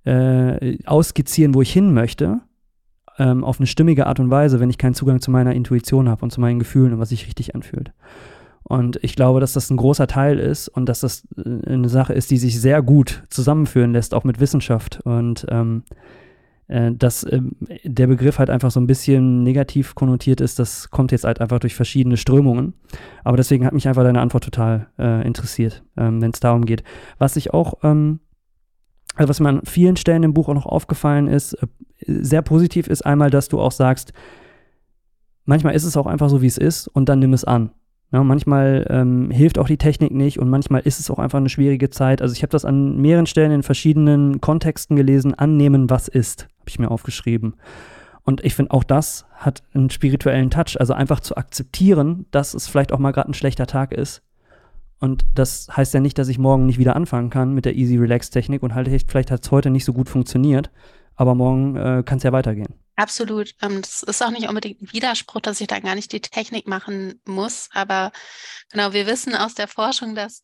äh, 0.06 0.78
ausskizzieren, 0.86 1.56
wo 1.56 1.64
ich 1.64 1.74
hin 1.74 1.92
möchte, 1.92 2.42
ähm, 3.18 3.44
auf 3.44 3.60
eine 3.60 3.68
stimmige 3.68 4.06
Art 4.06 4.20
und 4.20 4.30
Weise, 4.30 4.60
wenn 4.60 4.70
ich 4.70 4.78
keinen 4.78 4.94
Zugang 4.94 5.20
zu 5.20 5.32
meiner 5.32 5.54
Intuition 5.54 6.08
habe 6.08 6.24
und 6.24 6.30
zu 6.30 6.40
meinen 6.40 6.60
Gefühlen 6.60 6.94
und 6.94 7.00
was 7.00 7.10
sich 7.10 7.26
richtig 7.26 7.56
anfühlt. 7.56 7.94
Und 8.62 9.04
ich 9.04 9.16
glaube, 9.16 9.40
dass 9.40 9.54
das 9.54 9.72
ein 9.72 9.78
großer 9.78 10.06
Teil 10.06 10.38
ist 10.38 10.68
und 10.68 10.88
dass 10.88 11.00
das 11.00 11.28
äh, 11.36 11.68
eine 11.68 11.90
Sache 11.90 12.14
ist, 12.14 12.30
die 12.30 12.38
sich 12.38 12.62
sehr 12.62 12.84
gut 12.84 13.24
zusammenführen 13.30 13.92
lässt, 13.92 14.14
auch 14.14 14.24
mit 14.24 14.40
Wissenschaft. 14.40 15.02
Und 15.04 15.48
ähm, 15.50 15.84
äh, 15.90 15.96
dass 16.74 17.24
äh, 17.24 17.42
der 17.84 18.08
Begriff 18.08 18.40
halt 18.40 18.50
einfach 18.50 18.72
so 18.72 18.80
ein 18.80 18.88
bisschen 18.88 19.44
negativ 19.44 19.94
konnotiert 19.94 20.42
ist, 20.42 20.58
das 20.58 20.90
kommt 20.90 21.12
jetzt 21.12 21.24
halt 21.24 21.40
einfach 21.40 21.60
durch 21.60 21.76
verschiedene 21.76 22.18
Strömungen. 22.18 22.74
Aber 23.24 23.38
deswegen 23.38 23.66
hat 23.66 23.74
mich 23.74 23.88
einfach 23.88 24.04
deine 24.04 24.22
Antwort 24.22 24.44
total 24.44 24.88
äh, 24.98 25.26
interessiert, 25.26 25.84
ähm, 25.98 26.22
wenn 26.22 26.32
es 26.32 26.40
darum 26.40 26.66
geht. 26.66 26.84
Was 27.20 27.36
ich 27.36 27.54
auch, 27.54 27.76
ähm, 27.84 28.22
also 29.16 29.30
was 29.30 29.40
mir 29.40 29.50
an 29.50 29.62
vielen 29.66 29.98
Stellen 29.98 30.24
im 30.24 30.34
Buch 30.34 30.50
auch 30.50 30.56
noch 30.56 30.66
aufgefallen 30.66 31.28
ist, 31.28 31.54
äh, 31.54 31.68
sehr 32.08 32.42
positiv 32.42 32.88
ist 32.88 33.06
einmal, 33.06 33.30
dass 33.30 33.50
du 33.50 33.60
auch 33.60 33.72
sagst, 33.72 34.12
manchmal 35.46 35.76
ist 35.76 35.84
es 35.84 35.96
auch 35.96 36.08
einfach 36.08 36.30
so, 36.30 36.42
wie 36.42 36.48
es 36.48 36.58
ist 36.58 36.88
und 36.88 37.08
dann 37.08 37.20
nimm 37.20 37.34
es 37.34 37.44
an. 37.46 37.70
Ja, 38.14 38.24
manchmal 38.24 38.86
ähm, 38.92 39.32
hilft 39.32 39.58
auch 39.58 39.66
die 39.66 39.78
Technik 39.78 40.12
nicht 40.12 40.38
und 40.38 40.48
manchmal 40.48 40.82
ist 40.82 41.00
es 41.00 41.10
auch 41.10 41.18
einfach 41.18 41.40
eine 41.40 41.50
schwierige 41.50 41.90
Zeit. 41.90 42.22
Also 42.22 42.34
ich 42.36 42.44
habe 42.44 42.52
das 42.52 42.64
an 42.64 43.02
mehreren 43.02 43.26
Stellen 43.26 43.52
in 43.52 43.64
verschiedenen 43.64 44.40
Kontexten 44.40 44.96
gelesen. 44.96 45.34
Annehmen, 45.34 45.90
was 45.90 46.10
ist, 46.10 46.44
habe 46.60 46.70
ich 46.70 46.78
mir 46.78 46.92
aufgeschrieben. 46.92 47.56
Und 48.22 48.46
ich 48.46 48.54
finde, 48.54 48.72
auch 48.72 48.84
das 48.84 49.26
hat 49.34 49.64
einen 49.74 49.90
spirituellen 49.90 50.52
Touch. 50.52 50.80
Also 50.80 50.94
einfach 50.94 51.22
zu 51.22 51.36
akzeptieren, 51.38 52.28
dass 52.30 52.54
es 52.54 52.68
vielleicht 52.68 52.92
auch 52.92 53.00
mal 53.00 53.14
gerade 53.14 53.32
ein 53.32 53.34
schlechter 53.34 53.66
Tag 53.66 53.92
ist. 53.92 54.22
Und 55.00 55.26
das 55.34 55.68
heißt 55.76 55.96
ja 55.96 56.00
nicht, 56.00 56.20
dass 56.20 56.30
ich 56.30 56.38
morgen 56.38 56.68
nicht 56.68 56.78
wieder 56.78 56.96
anfangen 56.96 57.32
kann 57.32 57.56
mit 57.56 57.66
der 57.66 57.76
Easy 57.76 57.98
Relax 57.98 58.30
Technik 58.30 58.62
und 58.62 58.76
halt 58.76 58.90
vielleicht 59.08 59.32
hat 59.32 59.44
es 59.44 59.52
heute 59.52 59.72
nicht 59.72 59.86
so 59.86 59.92
gut 59.92 60.08
funktioniert, 60.08 60.70
aber 61.16 61.34
morgen 61.34 61.76
äh, 61.76 62.04
kann 62.06 62.20
es 62.20 62.24
ja 62.24 62.32
weitergehen. 62.32 62.76
Absolut. 62.96 63.56
Ähm, 63.62 63.82
das 63.82 64.04
ist 64.04 64.22
auch 64.22 64.30
nicht 64.30 64.48
unbedingt 64.48 64.82
ein 64.82 64.92
Widerspruch, 64.94 65.42
dass 65.42 65.62
ich 65.62 65.68
da 65.68 65.80
gar 65.80 65.96
nicht 65.96 66.12
die 66.12 66.22
Technik 66.22 66.68
machen 66.68 67.20
muss. 67.26 67.70
Aber 67.74 68.12
genau, 68.72 68.94
wir 68.94 69.08
wissen 69.08 69.36
aus 69.36 69.56
der 69.56 69.68
Forschung, 69.68 70.14
dass 70.16 70.42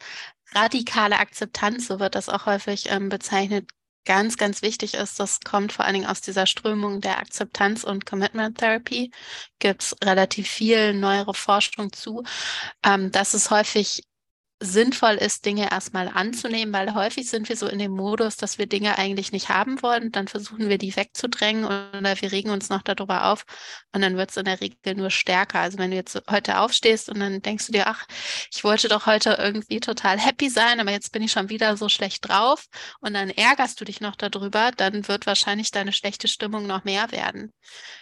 radikale 0.53 1.19
Akzeptanz, 1.19 1.87
so 1.87 1.99
wird 1.99 2.15
das 2.15 2.27
auch 2.29 2.45
häufig 2.47 2.89
ähm, 2.89 3.09
bezeichnet, 3.09 3.69
ganz, 4.05 4.37
ganz 4.37 4.63
wichtig 4.63 4.95
ist. 4.95 5.19
Das 5.19 5.41
kommt 5.41 5.71
vor 5.71 5.85
allen 5.85 5.93
Dingen 5.93 6.07
aus 6.07 6.21
dieser 6.21 6.47
Strömung 6.47 7.01
der 7.01 7.19
Akzeptanz 7.19 7.83
und 7.83 8.07
Commitment 8.07 8.57
Therapy. 8.57 9.11
Gibt 9.59 9.83
es 9.83 9.95
relativ 10.03 10.49
viel 10.49 10.93
neuere 10.93 11.35
Forschung 11.35 11.93
zu. 11.93 12.23
Ähm, 12.83 13.11
dass 13.11 13.35
es 13.35 13.51
häufig 13.51 14.03
sinnvoll 14.61 15.15
ist, 15.15 15.45
Dinge 15.45 15.71
erstmal 15.71 16.09
anzunehmen, 16.09 16.73
weil 16.73 16.93
häufig 16.93 17.29
sind 17.29 17.47
wir 17.47 17.55
so 17.55 17.67
in 17.67 17.79
dem 17.79 17.91
Modus, 17.91 18.35
dass 18.35 18.57
wir 18.57 18.67
Dinge 18.67 18.97
eigentlich 18.97 19.31
nicht 19.31 19.49
haben 19.49 19.81
wollen. 19.81 20.11
Dann 20.11 20.27
versuchen 20.27 20.67
wir 20.67 20.77
die 20.77 20.95
wegzudrängen 20.95 21.65
oder 21.65 22.19
wir 22.19 22.31
regen 22.31 22.49
uns 22.49 22.69
noch 22.69 22.81
darüber 22.81 23.25
auf 23.31 23.45
und 23.93 24.01
dann 24.01 24.17
wird 24.17 24.31
es 24.31 24.37
in 24.37 24.45
der 24.45 24.59
Regel 24.59 24.95
nur 24.95 25.11
stärker. 25.11 25.59
Also 25.59 25.77
wenn 25.77 25.91
du 25.91 25.97
jetzt 25.97 26.21
heute 26.29 26.59
aufstehst 26.59 27.09
und 27.09 27.19
dann 27.19 27.41
denkst 27.41 27.67
du 27.67 27.71
dir, 27.71 27.87
ach, 27.87 28.05
ich 28.53 28.63
wollte 28.63 28.89
doch 28.89 29.05
heute 29.05 29.37
irgendwie 29.39 29.79
total 29.79 30.19
happy 30.19 30.49
sein, 30.49 30.79
aber 30.79 30.91
jetzt 30.91 31.11
bin 31.13 31.23
ich 31.23 31.31
schon 31.31 31.49
wieder 31.49 31.77
so 31.77 31.87
schlecht 31.87 32.27
drauf 32.27 32.65
und 32.99 33.13
dann 33.13 33.29
ärgerst 33.29 33.79
du 33.79 33.85
dich 33.85 34.01
noch 34.01 34.15
darüber, 34.17 34.71
dann 34.75 35.07
wird 35.07 35.25
wahrscheinlich 35.25 35.71
deine 35.71 35.93
schlechte 35.93 36.27
Stimmung 36.27 36.67
noch 36.67 36.83
mehr 36.83 37.11
werden. 37.11 37.53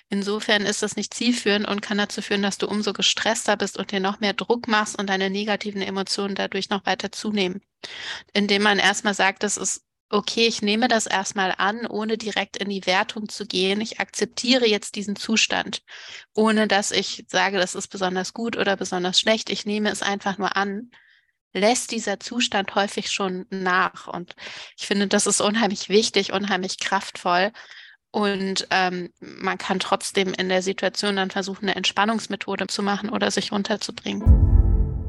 Insofern 0.09 0.63
ist 0.63 0.83
das 0.83 0.95
nicht 0.95 1.13
zielführend 1.13 1.67
und 1.67 1.81
kann 1.81 1.97
dazu 1.97 2.21
führen, 2.21 2.41
dass 2.41 2.57
du 2.57 2.67
umso 2.67 2.93
gestresster 2.93 3.57
bist 3.57 3.77
und 3.77 3.91
dir 3.91 3.99
noch 3.99 4.19
mehr 4.19 4.33
Druck 4.33 4.67
machst 4.67 4.97
und 4.97 5.09
deine 5.09 5.29
negativen 5.29 5.81
Emotionen 5.81 6.35
dadurch 6.35 6.69
noch 6.69 6.85
weiter 6.85 7.11
zunehmen. 7.11 7.61
Indem 8.33 8.63
man 8.63 8.79
erstmal 8.79 9.13
sagt, 9.13 9.43
das 9.43 9.57
ist 9.57 9.83
okay, 10.09 10.47
ich 10.47 10.61
nehme 10.61 10.87
das 10.87 11.05
erstmal 11.05 11.53
an, 11.57 11.85
ohne 11.85 12.17
direkt 12.17 12.55
in 12.57 12.69
die 12.69 12.85
Wertung 12.85 13.27
zu 13.27 13.45
gehen. 13.45 13.81
Ich 13.81 13.99
akzeptiere 13.99 14.65
jetzt 14.65 14.95
diesen 14.95 15.17
Zustand, 15.17 15.83
ohne 16.33 16.67
dass 16.67 16.91
ich 16.91 17.25
sage, 17.27 17.57
das 17.57 17.75
ist 17.75 17.89
besonders 17.89 18.33
gut 18.33 18.55
oder 18.55 18.77
besonders 18.77 19.19
schlecht. 19.19 19.49
Ich 19.49 19.65
nehme 19.65 19.89
es 19.89 20.01
einfach 20.01 20.37
nur 20.37 20.55
an 20.55 20.89
lässt 21.53 21.91
dieser 21.91 22.19
Zustand 22.19 22.75
häufig 22.75 23.11
schon 23.11 23.45
nach. 23.49 24.07
Und 24.07 24.35
ich 24.77 24.87
finde, 24.87 25.07
das 25.07 25.27
ist 25.27 25.41
unheimlich 25.41 25.89
wichtig, 25.89 26.31
unheimlich 26.33 26.79
kraftvoll, 26.79 27.51
und 28.17 28.67
ähm, 28.71 29.09
man 29.19 29.59
kann 29.59 29.77
trotzdem 29.77 30.33
in 30.33 30.49
der 30.49 30.63
Situation 30.63 31.17
dann 31.17 31.29
versuchen, 31.29 31.65
eine 31.65 31.75
Entspannungsmethode 31.75 32.65
zu 32.65 32.81
machen 32.81 33.11
oder 33.11 33.29
sich 33.29 33.51
runterzubringen. 33.51 34.23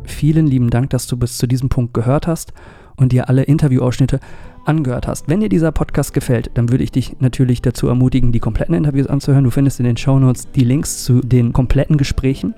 Vielen 0.05 0.47
lieben 0.47 0.69
Dank, 0.69 0.91
dass 0.91 1.07
du 1.07 1.17
bis 1.17 1.39
zu 1.39 1.47
diesem 1.47 1.71
Punkt 1.71 1.95
gehört 1.95 2.27
hast 2.27 2.53
und 2.97 3.13
dir 3.13 3.31
alle 3.31 3.45
Interviewausschnitte 3.45 4.21
angehört 4.67 5.07
hast. 5.07 5.27
Wenn 5.27 5.41
dir 5.41 5.49
dieser 5.49 5.73
Podcast 5.73 6.13
gefällt, 6.13 6.51
dann 6.53 6.69
würde 6.69 6.85
ich 6.85 6.93
dich 6.93 7.19
natürlich 7.19 7.63
dazu 7.63 7.89
ermutigen, 7.89 8.31
die 8.31 8.41
kompletten 8.41 8.75
Interviews 8.75 9.07
anzuhören. 9.07 9.45
Du 9.45 9.51
findest 9.51 9.81
in 9.81 9.87
den 9.87 9.97
Shownotes 9.97 10.51
die 10.55 10.65
Links 10.65 11.03
zu 11.03 11.23
den 11.23 11.55
kompletten 11.55 11.97
Gesprächen. 11.97 12.53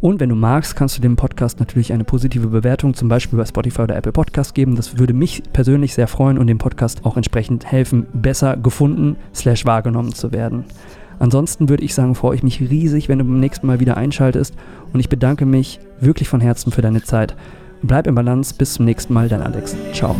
Und 0.00 0.18
wenn 0.18 0.30
du 0.30 0.34
magst, 0.34 0.76
kannst 0.76 0.96
du 0.96 1.02
dem 1.02 1.16
Podcast 1.16 1.60
natürlich 1.60 1.92
eine 1.92 2.04
positive 2.04 2.48
Bewertung, 2.48 2.94
zum 2.94 3.08
Beispiel 3.08 3.38
bei 3.38 3.44
Spotify 3.44 3.82
oder 3.82 3.96
Apple 3.96 4.12
Podcast 4.12 4.54
geben. 4.54 4.76
Das 4.76 4.98
würde 4.98 5.12
mich 5.12 5.42
persönlich 5.52 5.94
sehr 5.94 6.08
freuen 6.08 6.38
und 6.38 6.46
dem 6.46 6.58
Podcast 6.58 7.04
auch 7.04 7.16
entsprechend 7.16 7.70
helfen, 7.70 8.06
besser 8.12 8.56
gefunden 8.56 9.16
slash 9.34 9.66
wahrgenommen 9.66 10.14
zu 10.14 10.32
werden. 10.32 10.64
Ansonsten 11.18 11.68
würde 11.68 11.84
ich 11.84 11.94
sagen, 11.94 12.14
freue 12.14 12.34
ich 12.34 12.42
mich 12.42 12.60
riesig, 12.60 13.10
wenn 13.10 13.18
du 13.18 13.24
beim 13.24 13.40
nächsten 13.40 13.66
Mal 13.66 13.78
wieder 13.78 13.98
einschaltest 13.98 14.54
und 14.94 15.00
ich 15.00 15.10
bedanke 15.10 15.44
mich 15.44 15.78
wirklich 16.00 16.28
von 16.30 16.40
Herzen 16.40 16.72
für 16.72 16.80
deine 16.80 17.02
Zeit. 17.02 17.36
Bleib 17.82 18.06
im 18.06 18.14
Balance, 18.14 18.54
bis 18.56 18.74
zum 18.74 18.86
nächsten 18.86 19.12
Mal, 19.12 19.28
dein 19.28 19.42
Alex. 19.42 19.76
Ciao. 19.92 20.16